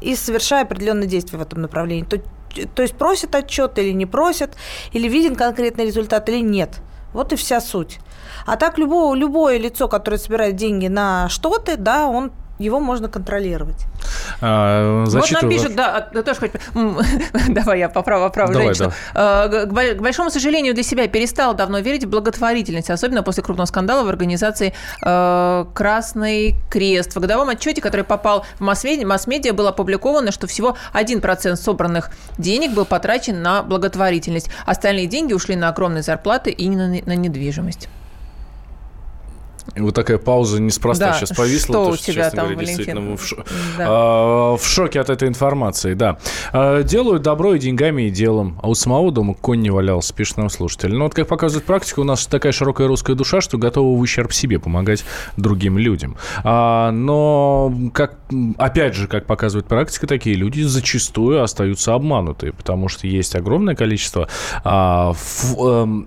и 0.00 0.16
совершая 0.16 0.64
определенные 0.64 1.08
действия 1.08 1.38
в 1.38 1.42
этом 1.42 1.62
направлении. 1.62 2.04
То, 2.04 2.20
то 2.74 2.82
есть 2.82 2.94
просит 2.94 3.34
отчет 3.34 3.78
или 3.78 3.92
не 3.92 4.06
просит, 4.06 4.56
или 4.92 5.08
виден 5.08 5.36
конкретный 5.36 5.86
результат 5.86 6.28
или 6.28 6.40
нет. 6.40 6.80
Вот 7.12 7.32
и 7.32 7.36
вся 7.36 7.60
суть. 7.60 7.98
А 8.46 8.56
так 8.56 8.78
любое, 8.78 9.16
любое 9.16 9.58
лицо, 9.58 9.88
которое 9.88 10.18
собирает 10.18 10.56
деньги 10.56 10.88
на 10.88 11.28
что-то, 11.28 11.76
да, 11.76 12.06
он 12.06 12.32
его 12.58 12.80
можно 12.80 13.08
контролировать. 13.08 13.86
А, 14.40 15.04
вот 15.06 15.30
нам 15.30 15.48
пишут, 15.48 15.74
да, 15.74 16.00
тоже 16.00 16.40
хоть... 16.40 16.52
Давай 17.48 17.80
я 17.80 17.88
поправлю, 17.88 18.26
поправлю 18.26 18.52
Давай, 18.54 18.68
женщину. 18.68 18.92
Да. 19.14 19.48
К 19.48 20.00
большому 20.00 20.30
сожалению, 20.30 20.74
для 20.74 20.82
себя 20.82 21.08
перестал 21.08 21.54
давно 21.54 21.78
верить 21.78 22.04
в 22.04 22.08
благотворительность, 22.08 22.90
особенно 22.90 23.22
после 23.22 23.42
крупного 23.42 23.66
скандала 23.66 24.04
в 24.04 24.08
организации 24.08 24.72
э, 25.04 25.64
«Красный 25.74 26.56
крест». 26.70 27.16
В 27.16 27.20
годовом 27.20 27.48
отчете, 27.48 27.80
который 27.80 28.04
попал 28.04 28.44
в 28.58 28.60
масс-медиа, 28.60 29.52
было 29.52 29.70
опубликовано, 29.70 30.32
что 30.32 30.46
всего 30.46 30.76
1% 30.92 31.56
собранных 31.56 32.10
денег 32.38 32.72
был 32.72 32.84
потрачен 32.84 33.42
на 33.42 33.62
благотворительность. 33.62 34.48
Остальные 34.66 35.06
деньги 35.06 35.32
ушли 35.32 35.56
на 35.56 35.68
огромные 35.68 36.02
зарплаты 36.02 36.50
и 36.50 36.68
на 36.68 37.16
недвижимость. 37.16 37.88
И 39.76 39.80
вот 39.80 39.94
такая 39.94 40.18
пауза 40.18 40.60
неспроста 40.60 41.10
да. 41.10 41.14
сейчас 41.14 41.36
повисла. 41.36 41.74
Что 41.74 41.84
то, 41.86 41.90
у 41.92 41.96
тебя 41.96 42.30
там, 42.30 42.46
говоря, 42.46 42.56
Валентин? 42.56 43.16
В, 43.16 43.26
ш... 43.26 43.36
да. 43.76 43.86
а, 43.88 44.56
в 44.56 44.64
шоке 44.64 45.00
от 45.00 45.10
этой 45.10 45.28
информации, 45.28 45.94
да. 45.94 46.18
А, 46.52 46.82
делают 46.82 47.22
добро 47.22 47.54
и 47.54 47.58
деньгами, 47.58 48.02
и 48.02 48.10
делом. 48.10 48.58
А 48.62 48.68
у 48.68 48.74
самого 48.74 49.10
дома 49.10 49.34
конь 49.34 49.60
не 49.60 49.70
валялся, 49.70 50.14
пишет 50.14 50.36
нам 50.36 50.48
слушатель. 50.48 50.94
Но 50.94 51.04
вот 51.04 51.14
как 51.14 51.26
показывает 51.26 51.66
практика, 51.66 52.00
у 52.00 52.04
нас 52.04 52.26
такая 52.26 52.52
широкая 52.52 52.86
русская 52.86 53.16
душа, 53.16 53.40
что 53.40 53.58
готова 53.58 53.96
в 53.96 54.00
ущерб 54.00 54.32
себе 54.32 54.58
помогать 54.58 55.04
другим 55.36 55.76
людям. 55.78 56.16
А, 56.44 56.92
но, 56.92 57.74
как, 57.92 58.18
опять 58.58 58.94
же, 58.94 59.08
как 59.08 59.26
показывает 59.26 59.66
практика, 59.66 60.06
такие 60.06 60.36
люди 60.36 60.62
зачастую 60.62 61.42
остаются 61.42 61.94
обманутые, 61.94 62.52
потому 62.52 62.88
что 62.88 63.06
есть 63.06 63.34
огромное 63.34 63.74
количество 63.74 64.28
а, 64.62 65.12
в, 65.14 65.56
а, 65.58 66.04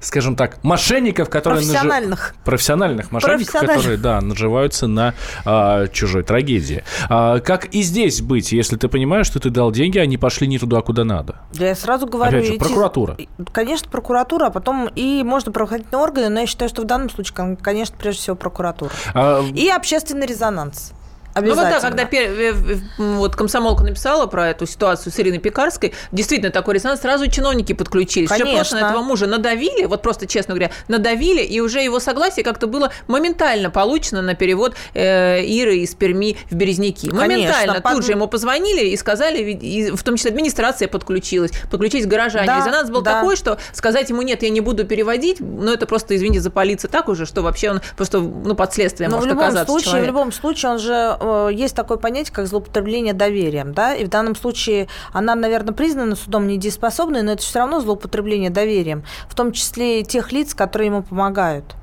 скажем 0.00 0.36
так, 0.36 0.62
мошенников, 0.62 1.28
которые... 1.28 1.62
Профессиональных. 1.62 2.20
Нажи... 2.20 2.44
Профессиональных 2.44 3.12
мошенников, 3.12 3.60
которые, 3.60 3.96
да, 3.96 4.20
наживаются 4.20 4.86
на 4.86 5.14
а, 5.44 5.86
чужой 5.88 6.22
трагедии. 6.22 6.84
А, 7.08 7.40
как 7.40 7.66
и 7.66 7.82
здесь 7.82 8.20
быть, 8.20 8.52
если 8.52 8.76
ты 8.76 8.88
понимаешь, 8.88 9.26
что 9.26 9.40
ты 9.40 9.50
дал 9.50 9.70
деньги, 9.72 9.98
они 9.98 10.16
пошли 10.18 10.46
не 10.46 10.58
туда, 10.58 10.80
куда 10.80 11.04
надо? 11.04 11.36
Я 11.54 11.74
сразу 11.74 12.06
говорю... 12.06 12.38
Опять 12.38 12.46
же, 12.46 12.56
идти... 12.56 12.58
прокуратура. 12.58 13.16
Конечно, 13.52 13.88
прокуратура, 13.90 14.46
а 14.46 14.50
потом 14.50 14.88
и 14.94 15.22
можно 15.22 15.52
правоохранительные 15.52 16.02
органы, 16.02 16.28
но 16.28 16.40
я 16.40 16.46
считаю, 16.46 16.68
что 16.68 16.82
в 16.82 16.84
данном 16.84 17.10
случае, 17.10 17.56
конечно, 17.60 17.96
прежде 17.98 18.22
всего 18.22 18.36
прокуратура. 18.36 18.90
А... 19.14 19.42
И 19.54 19.68
общественный 19.68 20.26
резонанс. 20.26 20.92
Ну 21.34 21.54
вот 21.54 21.56
да, 21.56 21.80
когда 21.80 22.04
пер... 22.04 22.56
вот 22.98 23.36
комсомолка 23.36 23.84
написала 23.84 24.26
про 24.26 24.48
эту 24.48 24.66
ситуацию 24.66 25.12
с 25.12 25.20
Ириной 25.20 25.38
Пекарской, 25.38 25.94
действительно 26.12 26.50
такой 26.50 26.74
резонанс, 26.74 27.00
сразу 27.00 27.28
чиновники 27.28 27.72
подключились. 27.72 28.28
Конечно. 28.28 28.48
Все 28.48 28.56
просто 28.56 28.76
на 28.76 28.88
этого 28.90 29.02
мужа 29.02 29.26
надавили, 29.26 29.84
вот 29.84 30.02
просто, 30.02 30.26
честно 30.26 30.54
говоря, 30.54 30.72
надавили, 30.88 31.42
и 31.42 31.60
уже 31.60 31.80
его 31.80 32.00
согласие 32.00 32.44
как-то 32.44 32.66
было 32.66 32.92
моментально 33.06 33.70
получено 33.70 34.22
на 34.22 34.34
перевод 34.34 34.74
э, 34.94 35.42
Иры 35.44 35.78
из 35.78 35.94
Перми 35.94 36.36
в 36.50 36.54
Березники. 36.54 37.06
Моментально. 37.10 37.74
Конечно, 37.74 37.90
Тут 37.90 38.04
же 38.04 38.12
ему 38.12 38.28
позвонили 38.28 38.86
и 38.86 38.96
сказали, 38.96 39.38
и, 39.38 39.90
в 39.90 40.02
том 40.02 40.16
числе 40.16 40.30
администрация 40.30 40.88
подключилась, 40.88 41.52
подключились 41.70 42.06
горожане. 42.06 42.46
Да, 42.46 42.58
резонанс 42.58 42.90
был 42.90 43.02
да. 43.02 43.14
такой, 43.14 43.36
что 43.36 43.58
сказать 43.72 44.10
ему, 44.10 44.22
нет, 44.22 44.42
я 44.42 44.50
не 44.50 44.60
буду 44.60 44.84
переводить, 44.84 45.40
ну 45.40 45.72
это 45.72 45.86
просто, 45.86 46.16
извините, 46.16 46.40
за 46.40 46.50
полиция 46.50 46.88
так 46.88 47.08
уже, 47.08 47.26
что 47.26 47.42
вообще 47.42 47.70
он 47.70 47.80
просто 47.96 48.20
ну, 48.20 48.54
под 48.54 48.72
следствием 48.72 49.10
Но 49.10 49.16
может 49.16 49.30
в 49.30 49.34
любом 49.34 49.44
оказаться 49.44 49.72
случае, 49.72 49.90
человек. 49.90 50.04
В 50.04 50.08
любом 50.08 50.32
случае, 50.32 50.70
он 50.72 50.78
же 50.78 51.17
Э, 51.20 51.50
есть 51.52 51.74
такое 51.74 51.98
понятие, 51.98 52.34
как 52.34 52.46
злоупотребление 52.46 53.14
доверием, 53.14 53.72
да, 53.74 53.94
и 53.94 54.04
в 54.04 54.08
данном 54.08 54.34
случае 54.34 54.88
она, 55.12 55.34
наверное, 55.34 55.74
признана 55.74 56.16
судом 56.16 56.46
недееспособной, 56.46 57.22
но 57.22 57.32
это 57.32 57.42
все 57.42 57.60
равно 57.60 57.80
злоупотребление 57.80 58.50
доверием, 58.50 59.04
в 59.28 59.34
том 59.34 59.52
числе 59.52 60.00
и 60.00 60.04
тех 60.04 60.32
лиц, 60.32 60.54
которые 60.54 60.86
ему 60.86 61.02
помогают 61.02 61.77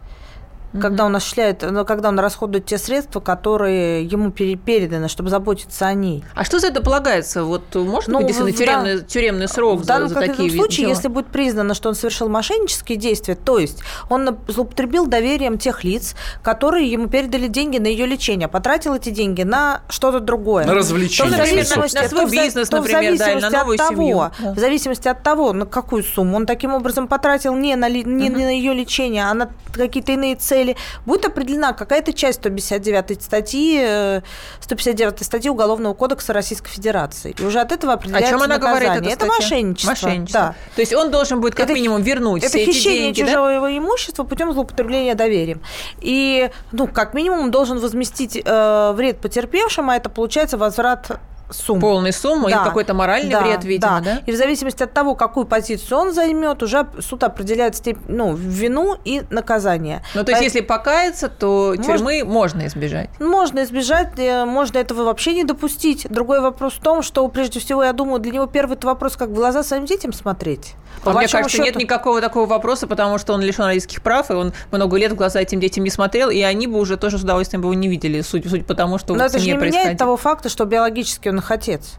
угу. 0.75 0.81
когда 0.81 1.05
он 1.05 1.15
осуществляет, 1.15 1.63
ну, 1.69 1.85
когда 1.85 2.09
он 2.09 2.19
расходует 2.19 2.65
те 2.65 2.77
средства, 2.77 3.19
которые 3.19 4.03
ему 4.03 4.31
переданы, 4.31 5.07
чтобы 5.07 5.29
заботиться 5.29 5.88
о 5.88 5.93
ней. 5.93 6.23
А 6.35 6.43
что 6.43 6.59
за 6.59 6.67
это 6.67 6.81
полагается? 6.81 7.43
Вот 7.43 7.73
может 7.75 8.09
ну, 8.09 8.19
быть 8.19 8.27
действительно 8.27 8.57
тюремный, 8.57 8.95
дан... 8.97 9.05
тюремный 9.05 9.47
срок 9.47 9.81
в 9.81 9.85
данном 9.85 10.09
за, 10.09 10.15
за 10.15 10.21
такие 10.21 10.51
случае, 10.51 10.85
дела? 10.85 10.95
если 10.95 11.07
будет 11.07 11.27
признано, 11.27 11.73
что 11.73 11.89
он 11.89 11.95
совершил 11.95 12.29
мошеннические 12.29 12.97
действия, 12.97 13.35
то 13.35 13.59
есть 13.59 13.79
он 14.09 14.38
злоупотребил 14.47 15.07
доверием 15.07 15.57
тех 15.57 15.83
лиц, 15.83 16.15
которые 16.41 16.89
ему 16.89 17.07
передали 17.07 17.47
деньги 17.47 17.77
на 17.77 17.88
ее 17.88 18.05
лечение, 18.05 18.47
потратил 18.47 18.93
эти 18.95 19.09
деньги 19.09 19.43
на 19.43 19.81
что-то 19.89 20.19
другое. 20.19 20.65
На 20.65 20.73
развлечение. 20.73 21.31
То, 21.31 21.38
например, 21.38 21.65
на, 21.69 22.01
на 22.01 22.09
свой 22.09 22.29
бизнес, 22.29 22.69
то 22.69 22.77
например, 22.77 23.17
да, 23.17 23.35
на 23.39 23.49
новую 23.49 23.75
от 23.75 23.77
того, 23.77 23.95
семью. 23.95 24.31
Да. 24.39 24.53
В 24.53 24.59
зависимости 24.59 25.07
от 25.07 25.23
того, 25.23 25.53
на 25.53 25.65
какую 25.65 26.03
сумму 26.03 26.38
он 26.38 26.45
таким 26.45 26.73
образом 26.73 27.07
потратил 27.07 27.55
не 27.55 27.75
на, 27.75 27.89
не 27.89 28.29
угу. 28.29 28.39
на 28.39 28.49
ее 28.49 28.73
лечение, 28.73 29.25
а 29.25 29.33
на 29.33 29.49
какие-то 29.73 30.13
иные 30.13 30.35
цели, 30.35 30.64
будет 31.06 31.25
определен 31.25 31.45
определена 31.45 31.73
какая-то 31.73 32.13
часть 32.13 32.39
159 32.39 33.21
статьи, 33.21 34.21
159 34.62 35.21
э, 35.21 35.23
статьи 35.23 35.49
Уголовного 35.49 35.93
кодекса 35.93 36.34
Российской 36.34 36.69
Федерации. 36.69 37.36
И 37.38 37.43
уже 37.43 37.60
от 37.60 37.71
этого 37.71 37.93
определяется 37.93 38.30
О 38.30 38.32
чем 38.32 38.41
она 38.41 38.56
наказание. 38.56 38.99
говорит, 38.99 39.13
Это 39.13 39.25
мошенничество. 39.25 39.89
Мошенничество. 39.91 40.41
Да. 40.41 40.56
То 40.75 40.82
есть 40.82 40.93
он 40.93 41.12
должен 41.12 41.41
будет 41.41 41.56
как 41.56 41.65
это, 41.65 41.73
минимум 41.73 42.01
вернуть 42.01 42.43
это 42.43 42.49
все 42.49 42.65
хищение 42.65 43.12
эти 43.12 43.17
деньги, 43.17 43.30
чужого 43.30 43.62
да? 43.62 43.78
имущества 43.78 44.23
путем 44.23 44.54
злоупотребления 44.54 45.15
доверием. 45.15 45.62
И, 46.01 46.49
ну, 46.71 46.88
как 46.88 47.13
минимум, 47.13 47.51
должен 47.51 47.80
возместить 47.80 48.41
э, 48.43 48.91
вред 48.95 49.19
потерпевшим, 49.19 49.89
а 49.89 49.95
это 49.95 50.10
получается 50.10 50.58
возврат 50.58 51.19
сумм. 51.49 51.79
Полной 51.79 52.13
суммы 52.13 52.51
да, 52.51 52.62
и 52.62 52.65
какой-то 52.65 52.93
моральный 52.93 53.31
да, 53.31 53.41
вред, 53.41 53.63
видимо, 53.63 54.01
да. 54.01 54.15
да? 54.15 54.21
И 54.25 54.31
в 54.31 54.36
зависимости 54.36 54.84
от 54.84 54.93
того, 54.93 55.15
какую 55.15 55.45
позицию 55.45 55.97
он 55.97 56.13
займет, 56.13 56.63
уже 56.63 56.88
суд 56.99 57.23
определяет 57.23 57.75
степень, 57.75 58.03
ну, 58.08 58.34
вину 58.34 58.95
и 59.03 59.23
наказание. 59.29 60.03
Ну, 60.13 60.23
то 60.23 60.31
есть, 60.31 60.43
если 60.43 60.62
покаяться, 60.62 61.29
то 61.29 61.73
можно, 61.77 61.84
тюрьмы 61.84 62.23
можно 62.23 62.65
избежать? 62.67 63.10
Можно 63.19 63.63
избежать, 63.63 64.17
э, 64.17 64.45
можно 64.45 64.77
этого 64.77 65.03
вообще 65.03 65.34
не 65.34 65.43
допустить. 65.43 66.08
Другой 66.10 66.41
вопрос 66.41 66.73
в 66.73 66.81
том, 66.81 67.01
что, 67.01 67.27
прежде 67.27 67.60
всего, 67.60 67.84
я 67.84 67.93
думаю, 67.93 68.19
для 68.19 68.31
него 68.31 68.45
первый 68.47 68.77
вопрос, 68.81 69.15
как 69.15 69.29
в 69.29 69.34
глаза 69.34 69.63
своим 69.63 69.86
детям 69.86 70.13
смотреть. 70.13 70.75
По 71.03 71.12
мне 71.12 71.27
кажется, 71.27 71.49
счету... 71.49 71.63
нет 71.63 71.75
никакого 71.75 72.21
такого 72.21 72.45
вопроса, 72.45 72.88
потому 72.88 73.17
что 73.17 73.34
он 73.34 73.41
лишен 73.41 73.65
родительских 73.65 74.01
прав, 74.01 74.31
и 74.31 74.34
он 74.34 74.53
много 74.71 74.97
лет 74.97 75.12
в 75.12 75.15
глаза 75.15 75.41
этим 75.41 75.60
детям 75.60 75.84
не 75.84 75.89
смотрел, 75.89 76.29
и 76.29 76.41
они 76.41 76.67
бы 76.67 76.79
уже 76.79 76.97
тоже 76.97 77.17
с 77.17 77.23
удовольствием 77.23 77.62
бы 77.62 77.67
его 77.67 77.73
не 77.73 77.88
видели, 77.88 78.21
суть, 78.21 78.49
суть 78.49 78.65
потому, 78.65 78.97
что 78.97 79.13
Но 79.15 79.25
это 79.25 79.39
же 79.39 79.45
не 79.45 79.53
меняет 79.53 79.97
того 79.97 80.17
факта, 80.17 80.49
что 80.49 80.65
биологически 80.65 81.29
он 81.29 81.39
их 81.39 81.51
отец 81.51 81.95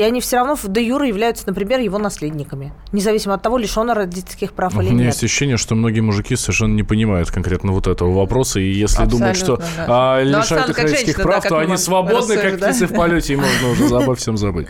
и 0.00 0.02
они 0.02 0.22
все 0.22 0.36
равно 0.36 0.56
в 0.56 0.66
де 0.66 0.82
юра 0.82 1.06
являются, 1.06 1.44
например, 1.46 1.78
его 1.80 1.98
наследниками, 1.98 2.72
независимо 2.90 3.34
от 3.34 3.42
того, 3.42 3.58
лишен 3.58 3.90
родительских 3.90 4.54
прав 4.54 4.72
или 4.76 4.84
нет. 4.84 4.92
У 4.92 4.94
меня 4.94 5.04
есть 5.08 5.22
ощущение, 5.22 5.58
что 5.58 5.74
многие 5.74 6.00
мужики 6.00 6.36
совершенно 6.36 6.74
не 6.74 6.82
понимают 6.82 7.30
конкретно 7.30 7.72
вот 7.72 7.86
этого 7.86 8.10
вопроса, 8.10 8.60
и 8.60 8.70
если 8.70 9.02
Абсолютно, 9.02 9.18
думают, 9.18 9.36
что 9.36 9.56
да. 9.56 10.16
а, 10.16 10.22
лишают 10.22 10.70
их 10.70 10.78
родительских 10.78 11.16
женщина, 11.16 11.24
прав, 11.24 11.42
да, 11.42 11.48
то 11.50 11.58
они 11.58 11.76
свободны, 11.76 12.36
как 12.38 12.56
птицы 12.56 12.86
в 12.86 12.94
полете, 12.94 13.34
и 13.34 13.36
можно 13.36 13.68
уже 13.72 13.94
обо 14.02 14.14
всем 14.14 14.38
забыть. 14.38 14.68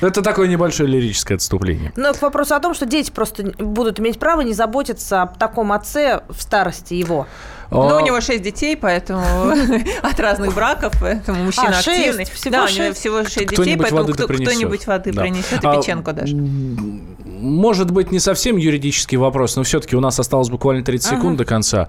Это 0.00 0.20
такое 0.20 0.48
небольшое 0.48 0.88
лирическое 0.88 1.36
отступление. 1.36 1.92
Но 1.94 2.12
к 2.12 2.20
вопросу 2.20 2.56
о 2.56 2.60
том, 2.60 2.74
что 2.74 2.84
дети 2.84 3.12
просто 3.12 3.52
будут 3.58 4.00
иметь 4.00 4.18
право 4.18 4.40
не 4.40 4.52
заботиться 4.52 5.22
о 5.22 5.26
таком 5.28 5.70
отце 5.70 6.22
в 6.28 6.42
старости 6.42 6.94
его. 6.94 7.28
Но 7.72 7.96
у 7.96 8.00
него 8.00 8.20
шесть 8.20 8.42
детей, 8.42 8.76
поэтому 8.76 9.22
от 10.02 10.20
разных 10.20 10.54
браков, 10.54 10.92
поэтому 11.00 11.44
мужчина 11.44 11.76
а, 11.76 11.78
активный. 11.78 12.24
Всего 12.24 12.52
да, 12.52 12.66
6? 12.66 12.78
у 12.78 12.82
него 12.82 12.94
всего 12.94 13.22
шесть 13.24 13.48
детей, 13.48 13.76
поэтому 13.76 14.04
кто, 14.12 14.26
кто-нибудь 14.26 14.86
воды 14.86 15.12
да. 15.12 15.22
принесет, 15.22 15.64
и 15.64 15.66
а, 15.66 15.76
печенку 15.76 16.12
даже. 16.12 16.36
Может 16.36 17.90
быть, 17.90 18.12
не 18.12 18.20
совсем 18.20 18.56
юридический 18.56 19.16
вопрос, 19.16 19.56
но 19.56 19.62
все-таки 19.62 19.96
у 19.96 20.00
нас 20.00 20.18
осталось 20.20 20.48
буквально 20.48 20.84
30 20.84 21.08
ага. 21.08 21.16
секунд 21.16 21.38
до 21.38 21.44
конца. 21.44 21.88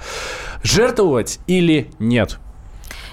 Жертвовать 0.64 1.40
или 1.48 1.92
нет? 2.00 2.40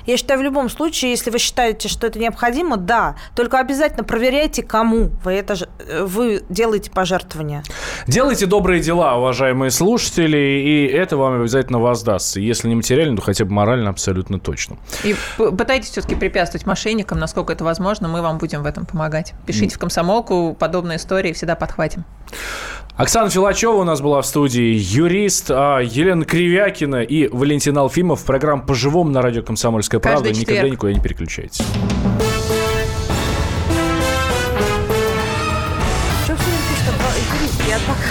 Я 0.07 0.17
считаю, 0.17 0.41
в 0.41 0.43
любом 0.43 0.69
случае, 0.71 1.11
если 1.11 1.31
вы 1.31 1.39
считаете, 1.39 1.89
что 1.89 2.07
это 2.07 2.19
необходимо, 2.19 2.77
да. 2.77 3.17
Только 3.37 3.59
обязательно 3.59 4.05
проверяйте, 4.05 4.63
кому 4.63 5.11
вы 5.25 5.33
это 5.33 5.57
э, 5.79 6.05
вы 6.05 6.43
делаете 6.49 6.91
пожертвования. 6.91 7.63
Делайте 8.07 8.47
добрые 8.47 8.81
дела, 8.81 9.17
уважаемые 9.17 9.71
слушатели, 9.71 10.37
и 10.37 10.87
это 10.87 11.17
вам 11.17 11.41
обязательно 11.41 11.79
воздастся. 11.79 12.41
Если 12.41 12.69
не 12.69 12.75
материально, 12.75 13.17
то 13.17 13.23
хотя 13.23 13.45
бы 13.45 13.53
морально 13.53 13.91
абсолютно 13.91 14.39
точно. 14.39 14.77
И 15.05 15.15
пытайтесь 15.37 15.91
все-таки 15.91 16.15
препятствовать 16.15 16.67
мошенникам, 16.67 17.19
насколько 17.19 17.53
это 17.53 17.65
возможно, 17.65 18.09
мы 18.09 18.23
вам 18.23 18.39
будем 18.39 18.63
в 18.63 18.67
этом 18.67 18.87
помогать. 18.87 19.35
Пишите 19.47 19.75
в 19.75 19.79
комсомолку, 19.79 20.57
подобные 20.59 20.97
истории 20.97 21.33
всегда 21.33 21.55
подхватим. 21.55 22.05
Оксана 22.97 23.31
Филачева 23.31 23.73
у 23.73 23.85
нас 23.85 24.01
была 24.03 24.21
в 24.21 24.27
студии, 24.27 24.77
юрист, 24.77 25.51
а 25.51 25.79
Елена 25.81 26.25
Кривякина 26.25 27.03
и 27.03 27.29
Валентин 27.29 27.79
Алфимов. 27.79 28.25
Программа 28.25 28.63
«По-живому» 28.63 29.11
на 29.11 29.23
радио 29.23 29.43
«Комсомольская 29.43 30.01
правда». 30.01 30.31
Никогда 30.31 30.69
никуда 30.69 30.93
не 30.93 31.01
переключайтесь. 31.01 31.63